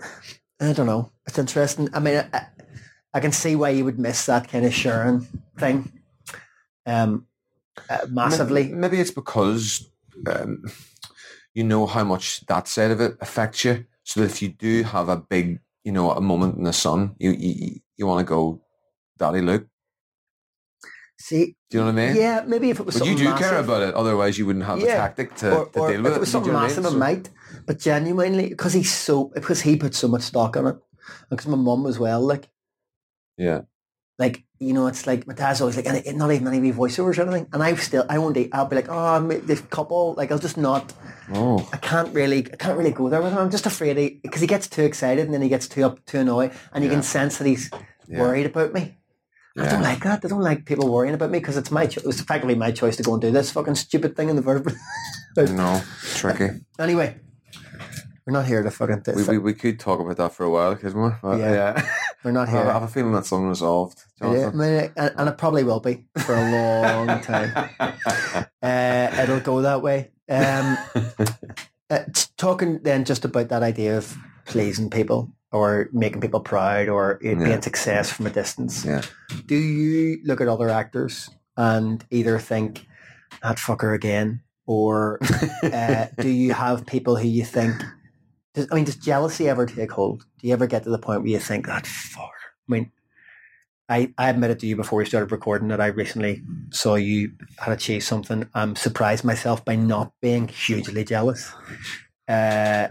[0.60, 1.12] I don't know.
[1.26, 1.88] It's interesting.
[1.92, 2.46] I mean, I,
[3.14, 5.26] I can see why you would miss that kind of sharing
[5.58, 5.92] thing,
[6.86, 7.26] um,
[7.90, 8.64] uh, massively.
[8.64, 9.90] Maybe, maybe it's because
[10.26, 10.64] um,
[11.54, 13.84] you know how much that side of it affects you.
[14.04, 17.14] So that if you do have a big, you know, a moment in the sun,
[17.18, 18.62] you you, you want to go,
[19.18, 19.66] Daddy, look.
[21.22, 22.16] See, Do you know what I mean?
[22.16, 23.94] yeah, maybe if it was But you do care about it.
[23.94, 26.28] Otherwise, you wouldn't have the tactic to, or, to or deal if with it was
[26.32, 26.86] Do you something know what I massive, mean?
[26.86, 27.30] I So- might.
[27.66, 30.76] But genuinely, because he's so, because he put so much stock on it,
[31.30, 32.48] because my mum as well, like,
[33.36, 33.60] Yeah.
[34.18, 37.18] like you know, it's like my dad's always like, and it, not even any voiceovers
[37.18, 37.48] or anything.
[37.52, 38.38] And I still, I won't.
[38.52, 40.14] I'll be like, oh, I'm this couple.
[40.16, 40.92] Like, I'll just not.
[41.34, 43.38] Oh, I can't really, I can't really go there with him.
[43.38, 46.04] I'm just afraid he, because he gets too excited and then he gets too up,
[46.04, 46.96] too annoyed, and you Yeah.
[46.96, 47.70] can sense that he's
[48.08, 48.20] Yeah.
[48.20, 48.98] worried about me.
[49.58, 50.24] I don't like that.
[50.24, 52.96] I don't like people worrying about me because it's my, cho- it's effectively my choice
[52.96, 54.72] to go and do this fucking stupid thing in the verb.
[55.36, 55.82] no,
[56.14, 56.50] tricky.
[56.78, 57.16] anyway,
[58.26, 59.02] we're not here to fucking.
[59.14, 61.10] We, we, we could talk about that for a while, couldn't we?
[61.22, 61.52] But, Yeah.
[61.52, 61.86] yeah.
[62.24, 62.60] we're not here.
[62.60, 64.02] I have a feeling that's unresolved.
[64.20, 67.52] Yeah, I mean, and, and it probably will be for a long time.
[68.62, 70.12] Uh, it'll go that way.
[70.28, 70.78] Um,
[71.90, 72.04] uh,
[72.36, 77.38] talking then just about that idea of pleasing people or making people proud or it
[77.38, 77.44] Yeah.
[77.44, 78.84] being success from a distance.
[78.84, 79.02] yeah.
[79.46, 82.86] Do you look at other actors and either think
[83.42, 85.18] that fucker again, or
[85.62, 87.74] uh, do you have people who you think?
[88.54, 90.24] Does, I mean, does jealousy ever take hold?
[90.40, 92.28] Do you ever get to the point where you think that fucker?
[92.68, 92.92] I mean,
[93.88, 97.72] I, I admitted to you before we started recording that I recently saw you had
[97.72, 98.48] achieved something.
[98.54, 101.52] I'm surprised myself by not being hugely jealous.
[102.28, 102.88] Uh,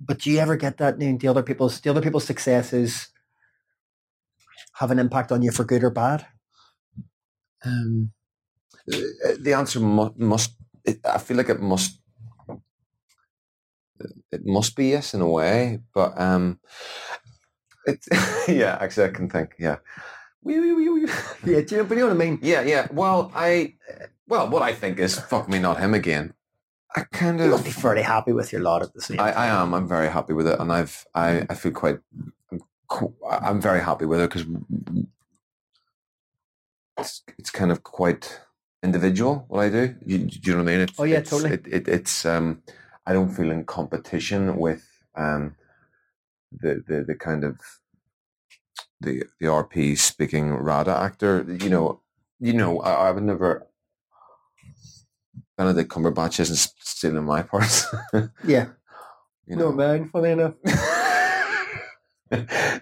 [0.00, 0.98] but do you ever get that?
[0.98, 3.08] know, The other people's the other people's successes
[4.74, 6.26] have an impact on you for good or bad?
[7.64, 8.12] Um,
[8.92, 10.54] uh, the answer mu- must.
[10.84, 12.00] It, I feel like it must.
[14.30, 16.60] It must be yes in a way, but um,
[17.86, 18.04] it.
[18.48, 19.54] yeah, actually, I can think.
[19.58, 19.76] Yeah,
[20.42, 21.06] wee, wee, wee, wee.
[21.44, 22.38] Yeah, do you know, but you know what I mean?
[22.42, 22.86] yeah, yeah.
[22.92, 23.74] Well, I.
[24.28, 26.34] Well, what I think is fuck me, not him again.
[26.94, 27.50] I kind You of.
[27.52, 29.32] must be fairly happy with your lot at the same I.
[29.32, 29.74] I am.
[29.74, 31.04] I'm very happy with it, and I've.
[31.14, 31.46] I.
[31.50, 31.98] I feel quite.
[32.52, 32.60] I'm,
[33.28, 34.46] I'm very happy with it because
[36.98, 37.22] it's.
[37.38, 38.40] It's kind of quite
[38.82, 39.94] individual what I do.
[40.04, 40.80] You, do you know what I mean?
[40.82, 41.54] It's, Oh, yeah, it's, totally.
[41.54, 42.24] It, it, it's.
[42.24, 42.62] Um.
[43.06, 45.56] I don't feel in competition with um.
[46.52, 47.58] The the the kind of.
[49.00, 51.44] The the RP speaking Rada actor.
[51.48, 52.00] You know.
[52.40, 52.80] You know.
[52.80, 53.66] I, I would never.
[55.56, 57.86] Benedict Cumberbatch isn't stealing my parts.
[58.44, 58.66] Yeah.
[59.46, 59.72] you No, know.
[59.72, 60.54] man, funny enough.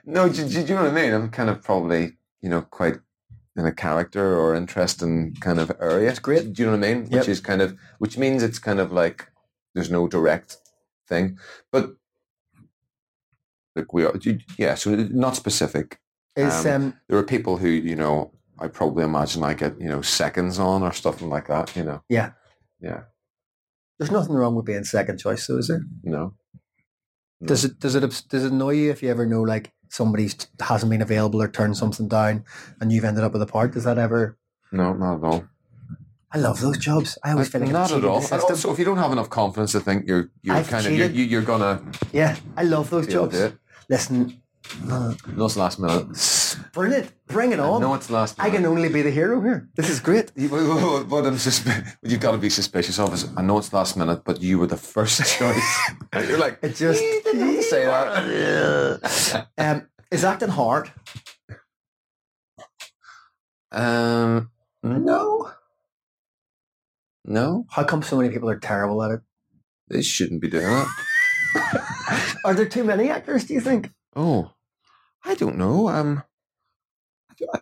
[0.05, 1.13] no, do, do you know what I mean?
[1.13, 2.97] I'm kind of probably, you know, quite
[3.57, 6.11] in a character or interesting kind of area.
[6.11, 6.53] It's great.
[6.53, 7.03] Do you know what I mean?
[7.05, 7.13] Yep.
[7.21, 9.31] Which is kind of, which means it's kind of like
[9.75, 10.57] there's no direct
[11.09, 11.39] thing,
[11.71, 11.95] but
[13.77, 14.15] like we are,
[14.59, 14.75] yeah.
[14.77, 16.01] So not specific.
[16.37, 19.89] Is Um, um, There are people who, you know, I probably imagine I get, you
[19.89, 21.77] know, seconds on or stuff like that.
[21.77, 22.03] You know.
[22.09, 22.31] Yeah.
[22.85, 23.01] Yeah.
[23.99, 25.83] there's nothing wrong with being second choice, though, is there?
[26.03, 26.35] Know.
[27.41, 27.47] No.
[27.49, 30.29] Does it does it does it annoy you if you ever know like somebody
[30.61, 32.45] hasn't been available or turned something down
[32.81, 33.73] and you've ended up with a part?
[33.73, 34.39] Does that ever?
[34.73, 35.45] No, not at all.
[36.33, 37.17] I love those jobs.
[37.23, 38.19] I always feel like not at all.
[38.23, 40.93] And also, if you don't have enough confidence to think you're you're I've kind of
[40.93, 41.83] you're, you- you're gonna
[42.13, 43.59] yeah, I love those be able to jobs.
[43.89, 44.43] Listen,
[44.91, 46.17] uh, No, it's last minute.
[46.75, 47.13] Brilliant.
[47.27, 47.81] Bring it on.
[47.81, 49.69] No, it's last I can only be the hero here.
[49.77, 50.33] This is great.
[50.51, 53.97] What what I'm susp- you've got to be suspicious of is I know it's last
[53.97, 55.71] minute, but you were the first choice.
[56.13, 59.47] And you're like, It just "You didn't have to say that.
[59.59, 60.91] um, is acting hard.
[63.73, 64.51] um,
[64.83, 65.51] no,
[67.25, 69.21] no, How come so many people are terrible at it?
[69.89, 70.89] they shouldn't be doing that.
[72.45, 73.45] Are there too many actors?
[73.45, 73.91] Do you think?
[74.17, 74.53] Oh,
[75.25, 75.89] I don't know.
[75.89, 76.23] Um,
[77.43, 77.59] I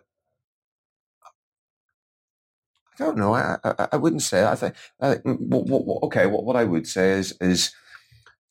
[3.05, 3.33] don't, know.
[3.33, 4.45] I, I I wouldn't say.
[4.45, 4.75] I think.
[5.01, 6.27] I, think- mm, w- okay.
[6.27, 7.71] What what I would say is is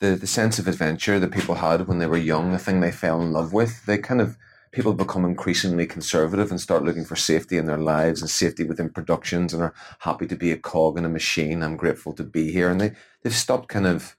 [0.00, 2.92] the the sense of adventure that people had when they were young, the thing they
[2.92, 3.86] fell in love with.
[3.86, 4.36] They kind of
[4.72, 8.90] people become increasingly conservative and start looking for safety in their lives and safety within
[8.90, 11.62] productions and are happy to be a cog in a machine.
[11.62, 12.92] I'm grateful to be here, and they
[13.22, 14.16] they've stopped kind of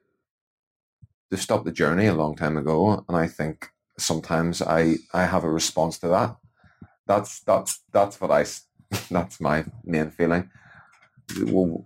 [1.30, 5.44] they've stopped the journey a long time ago, and I think sometimes I I have
[5.44, 6.38] a response to that.
[7.08, 8.46] That's that's that's what I
[9.12, 10.50] that's my main feeling.
[11.46, 11.86] Well,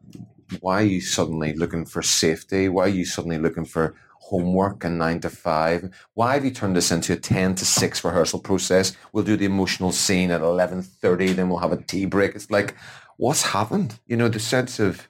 [0.61, 2.69] why are you suddenly looking for safety?
[2.69, 5.89] Why are you suddenly looking for homework and nine to five?
[6.13, 8.95] Why have you turned this into a ten to six rehearsal process?
[9.13, 12.35] We'll do the emotional scene at eleven thirty, then we'll have a tea break.
[12.35, 12.75] It's like,
[13.17, 13.99] what's happened?
[14.07, 15.07] You know, the sense of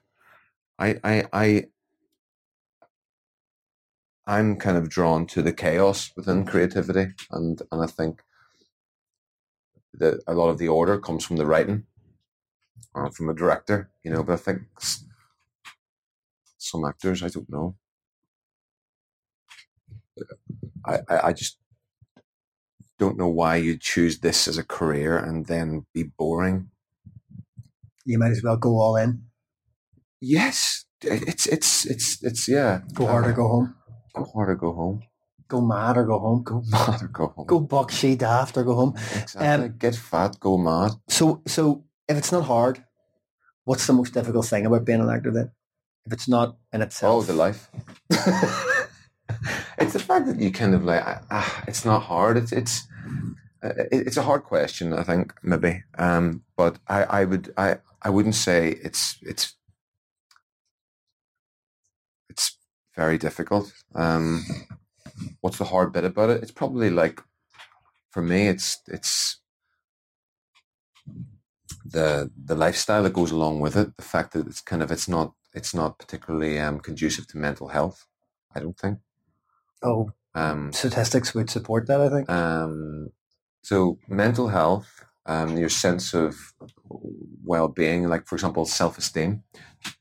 [0.80, 1.66] I I I
[4.28, 8.22] I'm kind of drawn to the chaos within creativity, and and I think
[9.98, 11.86] that a lot of the order comes from the writing,
[12.96, 14.24] uh, from a director, you know.
[14.24, 14.62] But I think
[16.58, 17.76] some actors, I don't know.
[20.86, 21.58] I, I I just
[22.98, 26.70] don't know why you choose this as a career and then be boring.
[28.06, 29.24] You might as well go all in.
[30.20, 32.82] Yes, it's it's it's it's yeah.
[32.94, 33.76] Go hard or go home.
[34.16, 35.04] Go hard or go home.
[35.48, 36.44] Go mad or go home.
[36.44, 37.46] Go mad or go home.
[37.48, 38.94] Go buck daft or go home.
[39.16, 39.48] Exactly.
[39.48, 40.92] Um, Get fat, go mad.
[41.08, 42.84] So, so if it's not hard,
[43.66, 45.52] what's the most difficult thing about being an actor then?
[46.06, 47.24] If it's not in itself.
[47.24, 47.70] Oh, the life.
[49.78, 52.38] it's the fact that you kind of like, ah, it's not hard.
[52.38, 52.88] It's it's
[53.62, 54.94] uh, it's a hard question.
[54.94, 59.56] I think maybe, um, but I, I would I I wouldn't say it's it's
[62.30, 62.58] it's
[62.96, 63.74] very difficult.
[63.96, 64.46] Um,
[65.42, 66.42] what's the hard bit about it?
[66.44, 67.22] It's probably like
[68.12, 69.40] for me, it's it's
[71.86, 73.96] the the lifestyle that goes along with it.
[73.98, 77.70] The fact that it's kind of it's not it's not particularly um, conducive to mental
[77.70, 78.06] health.
[78.56, 79.00] I don't think.
[79.84, 82.30] oh, Um, statistics would support that, I think.
[82.30, 83.10] um,
[83.64, 86.54] so mental health, um, your sense of
[87.44, 89.44] well-being, like for example, self-esteem.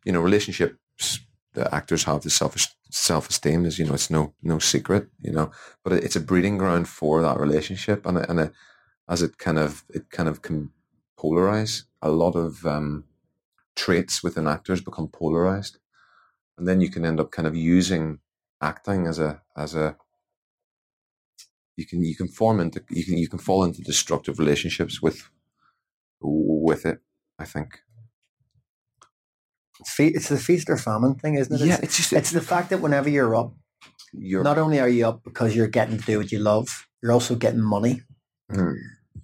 [0.04, 1.20] You know, relationships
[1.56, 2.56] that actors have the self
[2.90, 5.08] self-esteem is you know it's no no secret.
[5.20, 5.52] You know,
[5.84, 8.52] but it, it's a breeding ground for that relationship, and and
[9.08, 10.70] as it kind of it kind of can
[11.18, 11.84] polarize.
[12.02, 13.04] A lot of um,
[13.76, 15.78] traits within actors become polarized,
[16.58, 18.20] and then you can end up kind of using
[18.62, 19.96] acting as a as a
[21.76, 25.30] you can you can form into you can you can fall into destructive relationships with
[26.20, 27.00] with it.
[27.38, 27.80] I think.
[29.80, 31.66] It's, fe- it's the feast or famine thing, isn't it?
[31.66, 33.54] Yeah, It's, it's just it's the fact that whenever you're up,
[34.12, 37.12] you're not only are you up because you're getting to do what you love, you're
[37.12, 38.02] also getting money.
[38.50, 38.72] Hmm.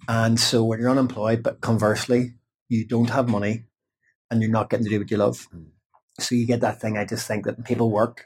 [0.07, 2.33] And so when you're unemployed, but conversely,
[2.69, 3.65] you don't have money
[4.29, 5.47] and you're not getting to do what you love.
[5.53, 5.67] Mm.
[6.19, 6.97] So you get that thing.
[6.97, 8.25] I just think that people work.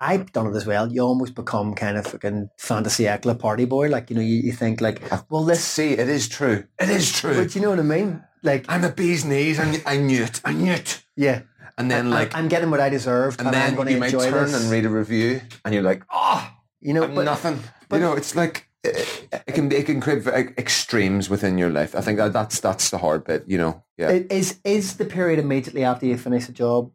[0.00, 0.90] I've done it as well.
[0.90, 3.88] You almost become kind of fucking fantasy ekla party boy.
[3.88, 5.92] Like, you know, you, you think like, well, let's see.
[5.92, 6.64] It is true.
[6.80, 7.34] It is true.
[7.34, 8.22] but you know what I mean?
[8.42, 9.60] Like, I'm a bee's knees.
[9.60, 10.40] I'm, I knew it.
[10.44, 11.04] I knew it.
[11.16, 11.42] yeah.
[11.78, 14.06] And then I- like, I'm getting what I deserved and and, I'm then you might
[14.12, 14.62] enjoy turn this.
[14.62, 17.60] and read a review, and you're like, ah, you know, but, nothing.
[17.88, 21.70] but- you know, it's like it, it can be, it can create extremes within your
[21.70, 21.94] life.
[21.94, 23.44] I think that that's that's the hard bit.
[23.46, 24.10] You know, yeah.
[24.10, 26.90] Is is the period immediately after you finish a job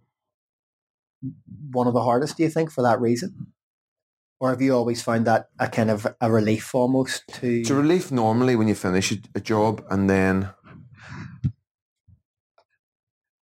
[1.71, 2.37] one of the hardest?
[2.37, 3.47] Do you think for that reason,
[4.39, 7.61] or have you always found that a kind of a relief almost to?
[7.61, 10.49] It's a relief normally when you finish a job, and then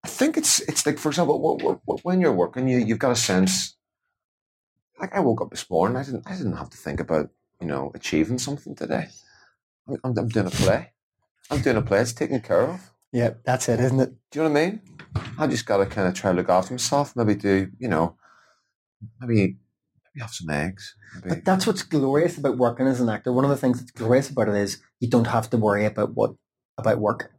[0.04, 3.00] I think it's it's like for example, wh- wh- wh- when you're working, you you've
[3.06, 3.76] got a sense.
[5.00, 7.30] Like I woke up this morning, I didn't I didn't have to think about
[7.62, 9.08] you know achieving something today.
[9.88, 10.92] I'm, I'm, I'm doing a play.
[11.50, 12.02] I'm doing a play.
[12.02, 12.92] It's taken care of.
[13.12, 14.12] yeah, that's it, isn't it?
[14.30, 14.82] Do you know what I mean?
[15.40, 17.16] I just got to kind of try to look after myself.
[17.16, 18.16] Maybe do you know?
[19.22, 19.58] Maybe
[20.04, 20.96] maybe have some eggs.
[21.16, 23.32] Maybe, But that's what's glorious about working as an actor.
[23.32, 26.14] One of the things that's glorious about it is you don't have to worry about
[26.14, 26.32] what
[26.78, 27.32] about work.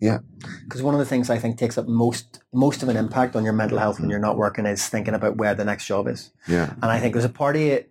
[0.00, 0.18] Yeah.
[0.64, 3.44] Because one of the things I think takes up most most of an impact on
[3.44, 6.30] your mental health when you're not working is thinking about where the next job is.
[6.46, 6.72] yeah.
[6.82, 7.84] And I think there's a party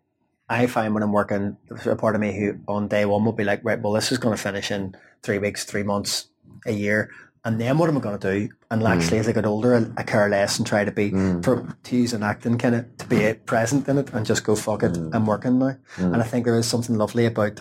[0.49, 3.33] I find when I'm working, there's a part of me who on day one will
[3.33, 6.27] be like, right, well, this is going to finish in three weeks, three months,
[6.65, 7.09] a year.
[7.43, 8.49] And then what am I going to do?
[8.71, 11.43] And actually, as I get older, I, I care less and try to be, Mm.
[11.43, 14.55] for, to use an acting kind of, to be present in it and just go,
[14.55, 15.13] fuck it, Mm.
[15.13, 15.75] I'm working now.
[15.97, 16.13] Mm.
[16.13, 17.59] And I think there is something lovely about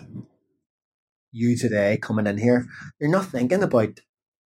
[1.33, 2.67] you today coming in here.
[3.01, 4.01] You're not thinking about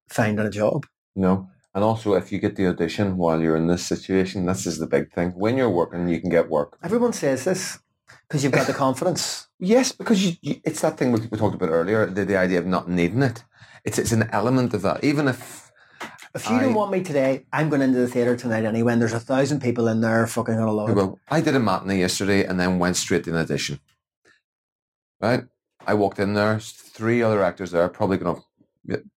[0.09, 0.85] finding a job.
[1.15, 1.49] No.
[1.73, 4.87] And also, if you get the audition while you're in this situation, this is the
[4.87, 5.31] big thing.
[5.31, 6.77] When you're working, you can get work.
[6.83, 7.79] Everyone says this
[8.27, 9.47] because you've got the confidence.
[9.59, 12.59] Yes, because you, you, it's that thing we, we talked about earlier, the, the idea
[12.59, 13.43] of not needing it.
[13.83, 15.03] It's it's an element of that.
[15.03, 15.71] Even if
[16.33, 19.01] If you I- don't want me today, I'm going into the theatre tonight anyway, and
[19.01, 20.95] there's a thousand people in there fucking going to love it.
[20.95, 23.79] well, I did a matinee yesterday and then went straight to an audition.
[25.21, 25.43] Right,
[25.85, 28.41] I walked in there, three other actors there, probably going to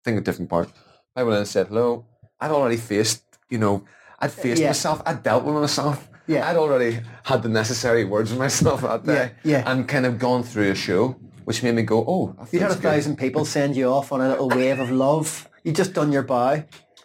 [0.05, 0.71] think a different part.
[1.17, 2.07] I went in and said hello.
[2.41, 3.85] I'd already faced, you know,
[4.21, 4.69] I'd uh, faced Yeah.
[4.69, 5.03] myself.
[5.07, 6.09] I'd dealt with myself.
[6.27, 6.49] Yeah.
[6.49, 9.33] I'd already had the necessary words with myself that day.
[9.45, 9.71] Yeah, yeah.
[9.73, 12.75] And kind of gone through a show, which made me go, oh, You had a
[12.75, 12.83] good.
[12.83, 15.49] thousand people send you off on a little wave of love.
[15.65, 16.65] You just done your bow.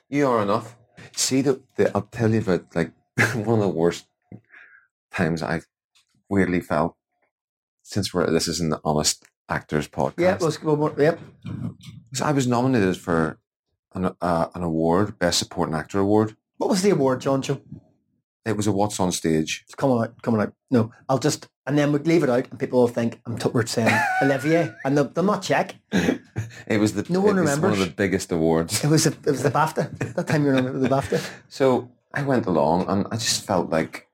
[0.10, 0.76] You are enough.
[1.16, 2.92] See, the, the, I'll tell you about like
[3.34, 4.06] one of the worst
[5.12, 5.68] times I've
[6.30, 6.96] weirdly felt
[7.84, 10.14] since we're this is an honest actors podcast.
[10.20, 10.76] Yeah, let's go.
[10.76, 11.20] more- Yep.
[12.14, 13.40] So I was nominated for
[13.94, 16.36] an uh, an award, Best Supporting Actor award.
[16.58, 17.42] What was the award, John?
[17.42, 17.60] Joe?
[18.46, 19.64] It was a What's on Stage.
[19.66, 20.22] It's coming out.
[20.22, 20.54] Coming out.
[20.70, 23.50] No, I'll just and then we'd leave it out, and people will think I'm t-
[23.54, 25.76] we're saying Olivier, and they'll, they'll not check.
[26.68, 28.84] It was the No one was one of the biggest awards.
[28.84, 30.14] It was a, it was the BAFTA.
[30.16, 31.26] That time you remember the BAFTA.
[31.48, 34.08] So I went along and I just felt like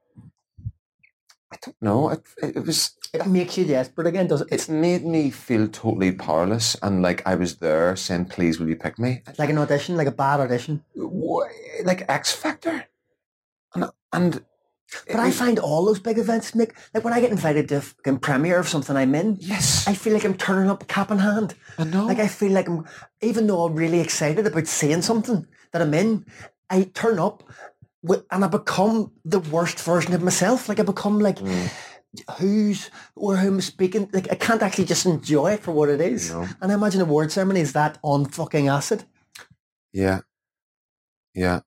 [1.51, 2.09] I don't know.
[2.09, 4.49] It, it was It makes you desperate again, does it?
[4.51, 8.75] It's made me feel totally powerless and like I was there saying, "Please, will you
[8.75, 10.83] pick me?" like an audition, like a bad audition.
[11.83, 12.85] Like X Factor,
[13.73, 14.43] and and
[15.07, 17.81] But I find all those big events, Mick, like when I get invited to a
[17.81, 19.87] fucking premiere of something I'm in, Yes.
[19.87, 21.55] I feel like I'm turning up cap in hand.
[21.77, 22.05] I know.
[22.05, 22.85] Like I feel like I'm,
[23.21, 26.25] even though I'm really excited about seeing something that I'm in,
[26.69, 27.43] I turn up
[28.03, 30.69] and I become the worst version of myself.
[30.69, 31.69] Like I become like, Mm.
[32.39, 34.09] who's or who I'm speaking.
[34.11, 36.31] Like I can't actually just enjoy it for what it is.
[36.31, 36.47] No.
[36.61, 39.03] And I imagine award ceremony is that on fucking acid.
[39.93, 40.21] Yeah.
[41.35, 41.59] Yeah.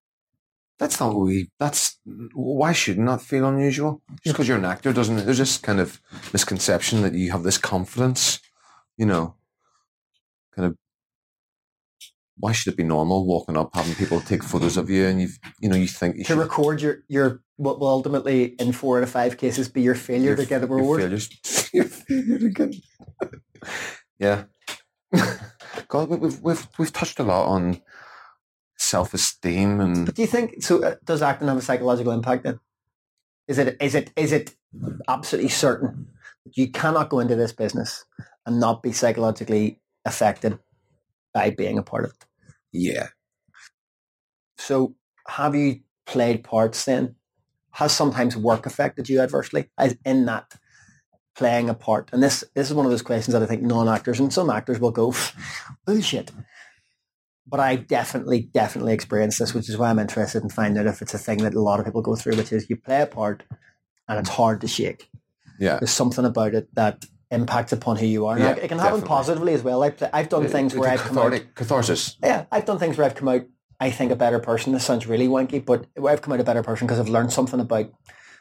[0.79, 1.49] That's not we.
[1.61, 1.99] That's
[2.35, 4.03] why shouldn't that feel unusual?
[4.25, 5.25] Just because you're an actor doesn't.
[5.25, 6.01] There's this kind of
[6.33, 8.41] misconception that you have this confidence.
[8.97, 9.37] You know,
[10.57, 10.77] kind of.
[12.43, 15.29] Why should it be normal walking up, having people take photos of you, and you,
[15.61, 18.97] you know, you think you To should record your your what will ultimately in four
[18.99, 21.01] out of five cases be your failure your- to get a your reward.
[21.03, 21.31] failures-
[21.73, 22.75] your failure to get-
[24.19, 24.45] yeah.
[25.89, 27.81] God, we- we've we've we've touched a lot on
[28.77, 30.83] self esteem and But do you think so?
[30.83, 32.59] Uh, does acting have a psychological impact then?
[33.47, 34.57] Is it is it is it
[35.07, 36.09] absolutely certain
[36.45, 38.05] that you cannot go into this business
[38.47, 40.59] and not be psychologically affected
[41.33, 42.25] by being a part of it?
[42.73, 43.09] Yeah.
[44.59, 44.95] So
[45.29, 47.17] have you played parts then?
[47.73, 50.55] Has sometimes work affected you adversely as in that
[51.35, 52.11] playing a part?
[52.13, 54.79] And this this is one of those questions that I think non-actors and some actors
[54.79, 55.15] will go
[55.87, 56.31] bullshit.
[57.47, 61.03] But I definitely, definitely experienced this, which is why I'm interested in finding out if
[61.03, 63.07] it's a thing that a lot of people go through, which is you play a
[63.07, 63.43] part
[64.09, 65.11] and it's hard to shake.
[65.59, 65.79] Yeah.
[65.79, 68.39] There's something about it that impacts upon who you are.
[68.39, 69.09] Yeah, it can happen definitely.
[69.09, 69.83] positively as well.
[69.83, 72.17] I play, I've done things where I've come out catharsis.
[72.23, 73.47] yeah, I've done things where I've come out,
[73.81, 74.73] I think, a better person.
[74.73, 77.33] This sounds really wanky, but where I've come out a better person because I've learned
[77.33, 77.91] something about,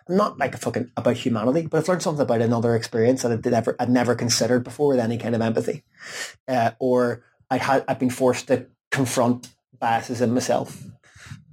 [0.10, 3.46] not like a fucking about humanity, but I've learned something about another experience that I'd
[3.46, 5.84] never, I'd never considered before with any kind of empathy.
[6.48, 9.48] Uh, or I had, I've been forced to confront
[9.80, 10.84] biases in myself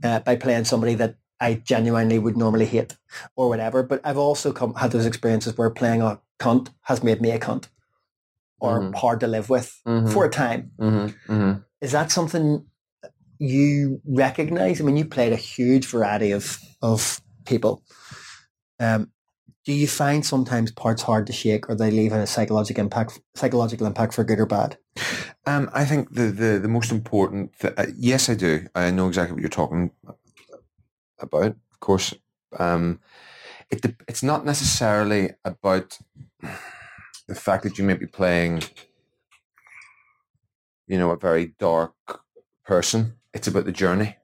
[0.02, 2.96] uh, by playing somebody that I genuinely would normally hate
[3.36, 3.82] or whatever.
[3.82, 7.38] But I've also come, had those experiences where playing a cunt has made me a
[7.38, 7.68] cunt
[8.60, 8.94] or Mhm.
[8.96, 10.12] hard to live with Mhm.
[10.12, 11.32] for a time Mm-hmm.
[11.32, 11.60] Mm-hmm.
[11.80, 12.64] is that something
[13.38, 14.80] you recognize?
[14.80, 17.82] I mean, you played a huge variety of of people.
[18.80, 19.10] Um,
[19.64, 23.86] do you find sometimes parts hard to shake, or they leave a psychological impact, psychological
[23.86, 24.78] impact for good or bad?
[25.46, 28.66] Um, I think the, the, the most important, th- uh, yes, I do.
[28.74, 29.90] I know exactly what you're talking
[31.20, 31.56] about.
[31.72, 32.14] Of course,
[32.58, 33.00] um,
[33.70, 35.98] it it's not necessarily about
[37.26, 38.62] the fact that you may be playing,
[40.86, 41.94] you know, a very dark
[42.64, 43.14] person.
[43.34, 44.16] It's about the journey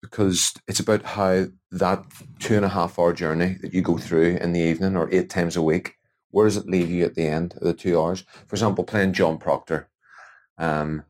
[0.00, 2.04] because it's about how that
[2.38, 5.28] two and a half hour journey that you go through in the evening or eight
[5.28, 5.94] times a week.
[6.30, 8.24] Where does it leave you at the end of the two hours?
[8.46, 9.88] For example, playing John Proctor
[10.58, 11.04] um,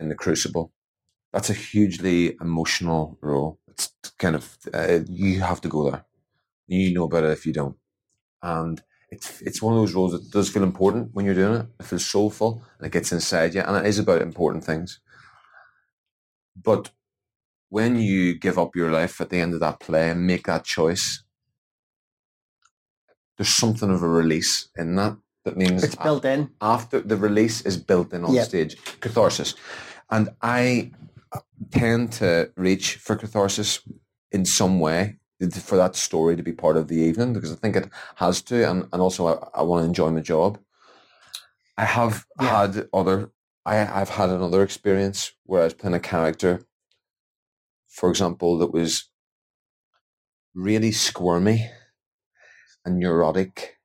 [0.00, 0.72] in The Crucible.
[1.34, 3.58] That's a hugely emotional role.
[3.66, 6.04] It's kind of, uh, you have to go there.
[6.68, 7.76] You know about it if you don't.
[8.40, 8.80] And
[9.10, 11.66] it's, it's one of those roles that does feel important when you're doing it.
[11.80, 13.62] It feels soulful and it gets inside you.
[13.62, 15.00] And it is about important things.
[16.54, 16.92] But
[17.68, 20.62] when you give up your life at the end of that play and make that
[20.64, 21.24] choice,
[23.36, 25.16] there's something of a release in that.
[25.44, 26.50] That means It's built in.
[26.60, 28.44] after the release is built in on Yeah.
[28.44, 29.54] stage catharsis
[30.10, 30.90] and i
[31.70, 33.80] tend to reach for catharsis
[34.32, 35.16] in some way
[35.52, 38.68] for that story to be part of the evening because i think it has to
[38.68, 40.58] and, and also i, I want to enjoy my job
[41.76, 42.66] i have Yeah.
[42.66, 43.30] had other
[43.66, 46.62] I, i've had another experience where i was playing a character
[47.88, 49.10] for example that was
[50.54, 51.70] really squirmy
[52.84, 53.78] and neurotic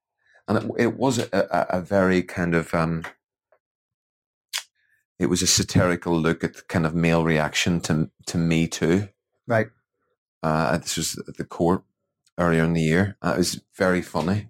[0.47, 3.03] and it, it was a, a, a very kind of um,
[5.19, 9.09] it was a satirical look at kind of male reaction to to me too.
[9.45, 9.67] Right.
[10.41, 11.83] Uh, this was at the court
[12.37, 13.17] earlier in the year.
[13.21, 14.47] Uh, it was very funny,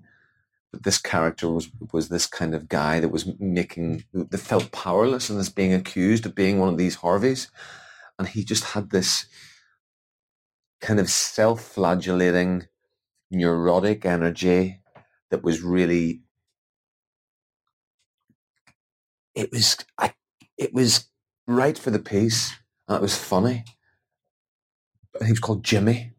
[0.72, 5.30] but this character was was this kind of guy that was making that felt powerless
[5.30, 7.50] and is being accused of being one of these Harveys,
[8.20, 9.26] and he just had this
[10.80, 12.68] kind of self-flagellating,
[13.32, 14.82] neurotic energy
[15.30, 16.22] that was really
[19.36, 20.14] it was I,
[20.60, 21.08] it was
[21.48, 22.54] right for the piece
[22.88, 23.64] and it was funny.
[25.16, 26.12] I think he was called Jimmy.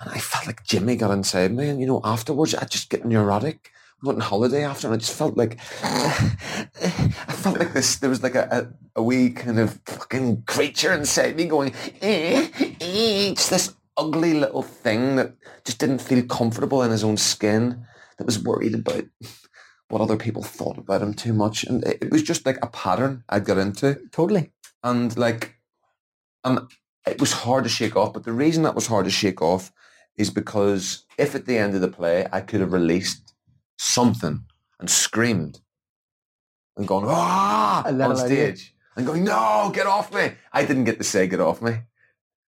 [0.00, 1.68] And I felt like Jimmy got inside me.
[1.68, 3.70] And you know afterwards I just get neurotic.
[4.00, 8.10] We went on holiday after and I just felt like I felt like this there
[8.10, 8.48] was like a,
[8.94, 12.48] a, a wee kind of fucking creature inside me going eh,
[12.80, 15.34] eh, just this ugly little thing that
[15.64, 17.84] just didn't feel comfortable in his own skin
[18.18, 19.04] that was worried about
[19.88, 21.64] what other people thought about him too much.
[21.64, 24.00] And it it was just like a pattern I'd got into.
[24.12, 24.52] Totally.
[24.82, 25.56] And like,
[26.44, 26.60] and
[27.06, 28.12] it was hard to shake off.
[28.12, 29.72] But the reason that was hard to shake off
[30.16, 33.34] is because if at the end of the play I could have released
[33.78, 34.44] something
[34.78, 35.60] and screamed
[36.76, 41.04] and gone ah on stage and going no get off me I didn't get to
[41.04, 41.78] say get off me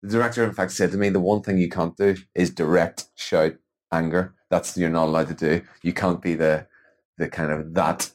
[0.02, 3.06] the director in fact said to me the one thing you can't do is direct
[3.14, 3.54] shout
[3.92, 6.66] anger that's you're not allowed to do you can't be the
[7.18, 8.10] the kind of that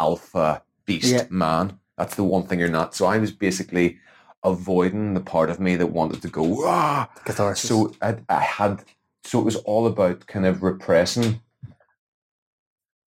[0.00, 1.24] alpha beast Yeah.
[1.30, 3.98] man that's the one thing you're not so I was basically
[4.44, 7.68] avoiding the part of me that wanted to go ah Catharsis.
[7.68, 8.82] so I, I had,
[9.24, 11.40] so it was all about kind of repressing,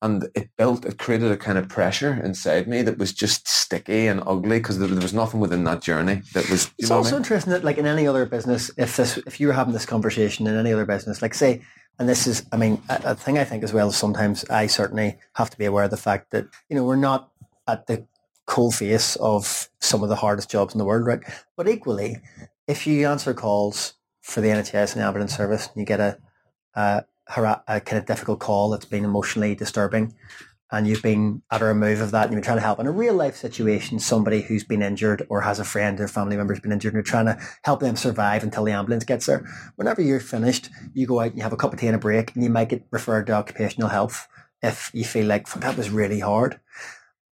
[0.02, 4.08] and it built, it created a kind of pressure inside me that was just sticky
[4.08, 6.72] and ugly because there, there was nothing within that journey that was.
[6.78, 7.18] It's what I also mean?
[7.18, 10.48] interesting that, like in any other business, if this, if you were having this conversation
[10.48, 11.64] in any other business, like say,
[12.00, 13.92] and this is, I mean, a, a thing I think as well.
[13.92, 17.32] Sometimes I certainly have to be aware of the fact that you know we're not
[17.68, 18.06] at the
[18.46, 21.22] cold face of some of the hardest jobs in the world, right?
[21.56, 22.18] But equally,
[22.68, 26.18] if you answer calls for the NHS and ambulance service, and you get a
[26.76, 27.06] a,
[27.68, 30.14] a kind of difficult call that's been emotionally disturbing,
[30.76, 32.86] and you've been at a remove of that and you've been trying to help in
[32.86, 36.54] a real life situation somebody who's been injured or has a friend or family member
[36.54, 39.46] who's been injured and you're trying to help them survive until the ambulance gets there.
[39.78, 42.00] Whenever you're finished, you go out and you have a cup of tea and a
[42.00, 44.28] break and you might get referred to occupational health
[44.62, 46.60] if you feel like that was really hard.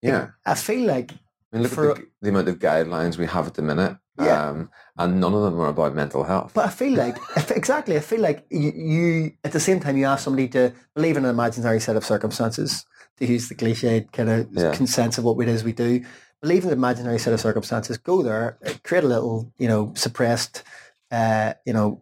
[0.02, 0.32] Yeah.
[0.46, 1.16] I feel like I
[1.54, 3.98] mean, look For- at the, the amount of guidelines we have at the minute.
[4.20, 4.50] Yeah.
[4.50, 6.52] Um, and none of them are about mental health.
[6.54, 9.96] But I feel like if, exactly, I feel like you, you at the same time
[9.96, 12.86] you ask somebody to believe in an imaginary set of circumstances
[13.20, 14.74] to use the cliched kind of Yeah.
[14.86, 16.04] sense of what it is we do.
[16.42, 17.98] Believe in an imaginary set of circumstances.
[17.98, 20.64] Go there, create a little, you know, suppressed,
[21.12, 22.02] uh, you know,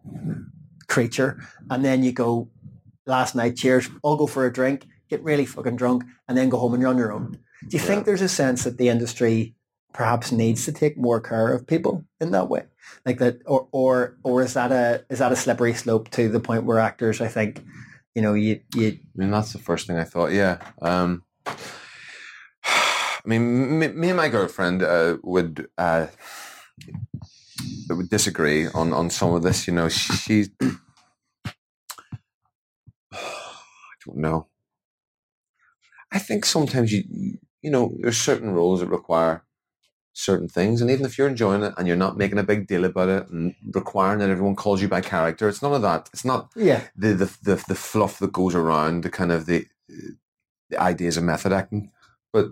[0.86, 1.40] creature,
[1.70, 2.48] and then you go.
[3.06, 3.88] Last night, cheers.
[4.04, 6.90] I'll go for a drink, get really fucking drunk, and then go home and you're
[6.90, 7.38] on your own.
[7.66, 7.86] Do you Yeah.
[7.88, 9.54] think there's a sense that the industry
[9.94, 12.64] perhaps needs to take more care of people in that way?
[13.04, 16.40] like that or or or is that a is that a slippery slope to the
[16.40, 17.62] point where actors i think
[18.18, 20.32] you know you you I mean, that's the first thing I thought.
[20.32, 20.58] Yeah.
[20.82, 26.08] Um, I mean, me, me and my girlfriend uh, would uh,
[27.88, 29.68] would disagree on on some of this.
[29.68, 30.46] You know, she.
[33.12, 34.48] I don't know.
[36.10, 37.04] I think sometimes you
[37.62, 39.44] you know there's certain roles that require
[40.18, 42.84] certain things, and even if you're enjoying it and you're not making a big deal
[42.84, 46.10] about it and requiring that everyone calls you by character, it's none of that.
[46.12, 46.82] It's not yeah.
[46.96, 49.66] the the the, the fluff that goes around the kind of the
[50.70, 51.92] the ideas of method acting,
[52.32, 52.48] but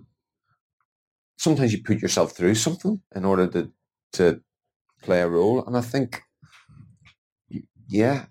[1.37, 3.73] sometimes you put yourself through something in order to
[4.13, 4.41] to
[5.03, 6.23] play a role, and I think,
[7.89, 8.27] yeah,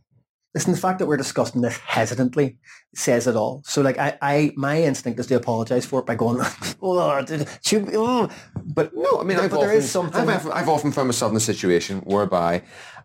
[0.55, 2.57] listen the fact that we're discussing this hesitantly
[2.95, 6.15] says it all so like i i my instinct is to apologize for it by
[6.15, 6.39] going
[6.81, 7.23] oh
[7.61, 8.29] should, oh.
[8.65, 11.09] but no, I mean, But I've there often, is something- I've, I've, I've often found
[11.09, 12.63] myself in a situation whereby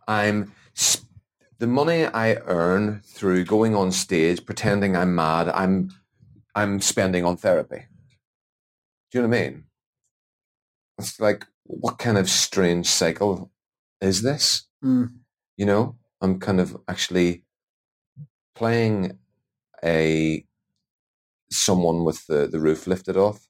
[0.09, 1.05] I'm sp-
[1.59, 5.91] the money I earn through going on stage, pretending I'm mad, I'm
[6.55, 7.87] I'm spending on therapy.
[9.11, 9.65] Do you know what I mean?
[10.99, 13.51] It's like, what kind of strange cycle
[14.01, 14.67] is this?
[14.83, 15.11] Mm.
[15.57, 17.45] You know, I'm kind of actually
[18.55, 19.19] playing
[19.83, 20.45] a
[21.51, 23.49] someone with the, the roof lifted off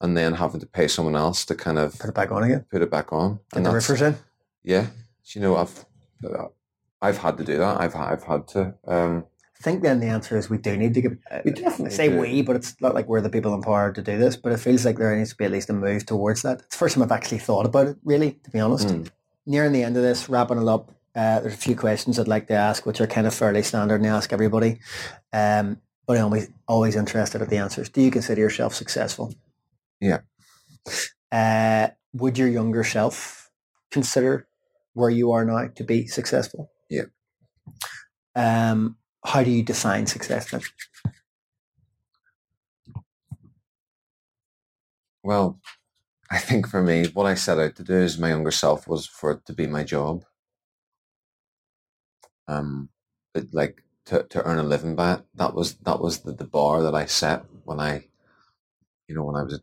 [0.00, 2.64] and then having to pay someone else to kind of put it back on again
[2.70, 3.40] put it back on.
[3.50, 4.16] get And the roofers in
[4.68, 4.86] yeah,
[5.24, 5.86] you know, I've
[6.22, 6.48] uh,
[7.00, 7.80] I've had to do that.
[7.80, 8.74] I've I've had to.
[8.86, 9.24] Um,
[9.58, 11.16] I think then the answer is we do need to give.
[11.44, 12.20] We definitely say do.
[12.20, 14.36] we, but it's not like we're the people empowered to do this.
[14.36, 16.60] But it feels like there needs to be at least a move towards that.
[16.60, 18.88] It's the first time I've actually thought about it, really, to be honest.
[18.88, 19.08] Mm.
[19.46, 22.46] Nearing the end of this, wrapping it up, uh, there's a few questions I'd like
[22.48, 24.80] to ask, which are kind of fairly standard and I ask everybody.
[25.32, 27.88] Um, but I'm always, always interested at the answers.
[27.88, 29.34] Do you consider yourself successful?
[30.00, 30.20] Yeah.
[31.30, 33.50] Uh, would your younger self
[33.90, 34.48] consider
[34.94, 36.70] where you are now to be successful?
[36.88, 37.04] Yeah.
[38.34, 40.62] Um, how do you define success then?
[45.22, 45.60] well,
[46.30, 49.06] I think for me, what I set out to do as my younger self was
[49.06, 50.24] for it to be my job.
[52.48, 52.90] Um,
[53.52, 55.22] like to to earn a living by it.
[55.34, 58.04] That was that was the, the bar that I set when I,
[59.08, 59.62] you know, when I was at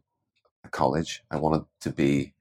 [0.71, 1.23] college.
[1.31, 2.33] I wanted to be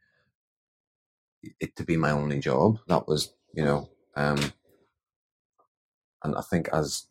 [1.60, 2.78] it to be my only job.
[2.88, 4.52] That was, you know, um,
[6.22, 7.06] and I think as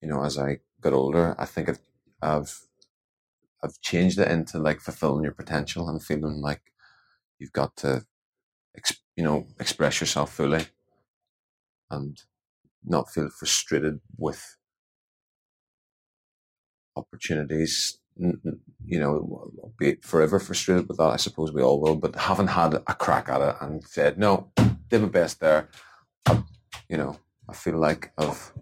[0.00, 1.78] you know, as I got older, I think I've
[2.20, 2.66] I've
[3.62, 6.72] I've changed it into like fulfilling your potential and feeling like
[7.38, 8.06] you've got to,
[9.16, 10.66] you know, express yourself fully
[11.92, 12.22] and
[12.84, 14.56] not feel frustrated with
[16.96, 17.98] opportunities.
[18.16, 21.14] You know, be forever frustrated with that.
[21.14, 24.52] I suppose we all will, but haven't had a crack at it and said, no,
[24.88, 25.68] did my best there.
[26.26, 26.42] I,
[26.88, 27.16] you know,
[27.48, 28.52] I feel like of,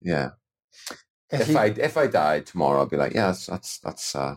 [0.00, 0.30] yeah.
[1.30, 4.36] If If I if I died tomorrow, I'll be like, yeah, that's that's, that's uh,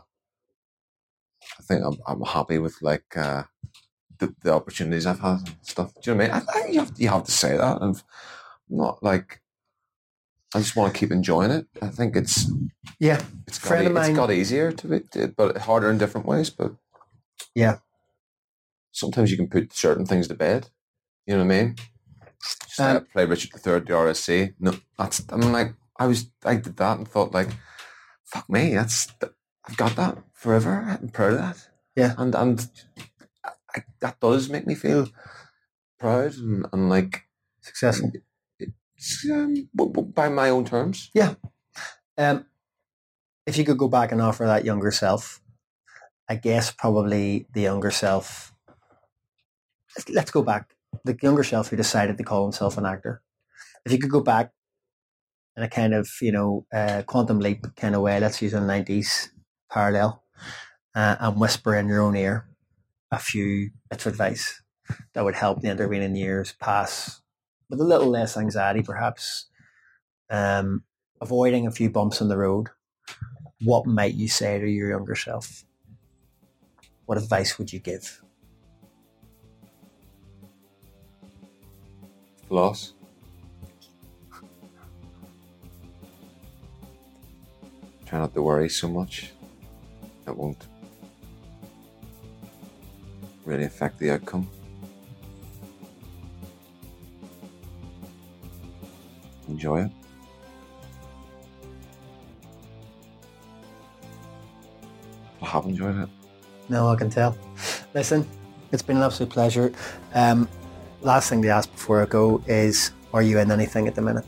[1.59, 3.43] I think I'm I'm happy with like uh,
[4.19, 5.93] the the opportunities I've had and stuff.
[6.01, 6.47] Do you know what I mean?
[6.49, 8.01] I, I, you have you have to say that, and
[8.69, 9.41] not like.
[10.53, 11.67] I just want to keep enjoying it.
[11.81, 12.49] I think it's
[12.99, 15.89] yeah, it's got, Friend e- of mine- it's got easier to be, to- but harder
[15.89, 16.49] in different ways.
[16.49, 16.73] But
[17.53, 17.79] Yeah.
[18.91, 20.69] sometimes you can put certain things to bed.
[21.25, 21.75] You know what I mean?
[22.67, 24.53] Just Um, play Richard III the RSC.
[24.59, 27.49] No, that's I'm like I was I did that and thought like,
[28.23, 29.07] fuck me, that's
[29.67, 30.85] I've got that forever.
[30.87, 31.67] I'm proud of that.
[31.97, 32.13] Yeah.
[32.17, 32.69] and and
[33.75, 35.09] I, that does make me feel
[35.99, 37.23] proud and, and like
[37.61, 38.11] successful.
[38.59, 39.69] it's, um,
[40.13, 41.11] by my own terms.
[41.13, 41.35] Yeah.
[42.17, 42.45] Um,
[43.45, 45.41] if you could go back and offer that younger self,
[46.27, 48.53] I guess probably the younger self.
[49.95, 50.75] Let's, let's go back.
[51.03, 53.21] The younger self who decided to call himself an actor.
[53.85, 54.51] If you could go back
[55.55, 58.61] in a kind of you know uh, quantum leap kind of way, let's use a
[58.61, 59.31] nineties
[59.69, 60.23] parallel,
[60.95, 62.47] uh, and whisper in your own ear
[63.15, 64.61] a few bits of advice
[65.13, 67.21] that would help the intervening years pass
[67.69, 69.47] with a little less anxiety, perhaps.
[70.29, 70.83] Um,
[71.21, 72.67] avoiding a few bumps in the road,
[73.63, 75.63] what might you say to your younger self?
[77.05, 78.21] What advice would you give?
[82.49, 82.93] Floss.
[88.05, 89.31] Try not to worry so much.
[90.27, 90.65] It won't
[93.45, 94.49] really affect the outcome.
[99.47, 99.91] Enjoy it.
[105.41, 106.09] I have enjoyed it.
[106.67, 107.37] No, I can tell.
[107.93, 108.27] Listen,
[108.71, 109.71] it's been an absolute pleasure.
[110.15, 110.49] Um,
[111.01, 114.25] last thing to ask before I go is, are you in anything at the minute?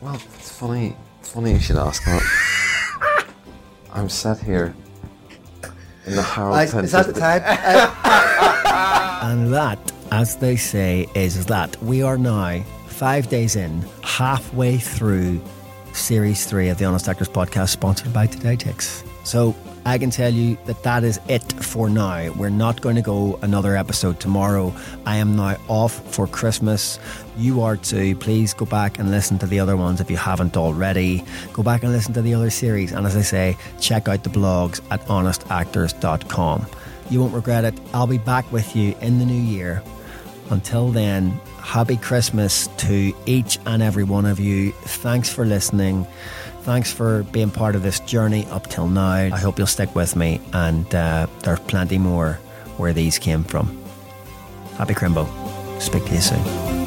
[0.00, 0.96] Well, it's funny.
[1.20, 3.26] It's funny you should ask that.
[3.92, 4.74] I'm sat here
[6.08, 7.42] in the Harold Is, is that the time?
[9.22, 9.78] and that,
[10.10, 15.40] as they say, is that we are now five days in, halfway through
[15.92, 19.06] series three of the Honest Actors podcast, sponsored by TodayTix.
[19.24, 19.54] So
[19.84, 22.30] I can tell you that that is it for now.
[22.32, 24.74] We're not going to go another episode tomorrow.
[25.06, 26.98] I am now off for Christmas.
[27.36, 28.16] You are too.
[28.16, 31.24] Please go back and listen to the other ones if you haven't already.
[31.52, 32.92] Go back and listen to the other series.
[32.92, 36.66] And as I say, check out the blogs at honestactors.com.
[37.10, 37.74] You won't regret it.
[37.94, 39.82] I'll be back with you in the new year.
[40.50, 41.30] Until then,
[41.60, 44.72] happy Christmas to each and every one of you.
[44.72, 46.06] Thanks for listening.
[46.68, 49.08] Thanks for being part of this journey up till now.
[49.08, 52.34] I hope you'll stick with me, and uh, there's plenty more
[52.76, 53.82] where these came from.
[54.76, 55.26] Happy Crimbo.
[55.80, 56.77] Speak to you soon.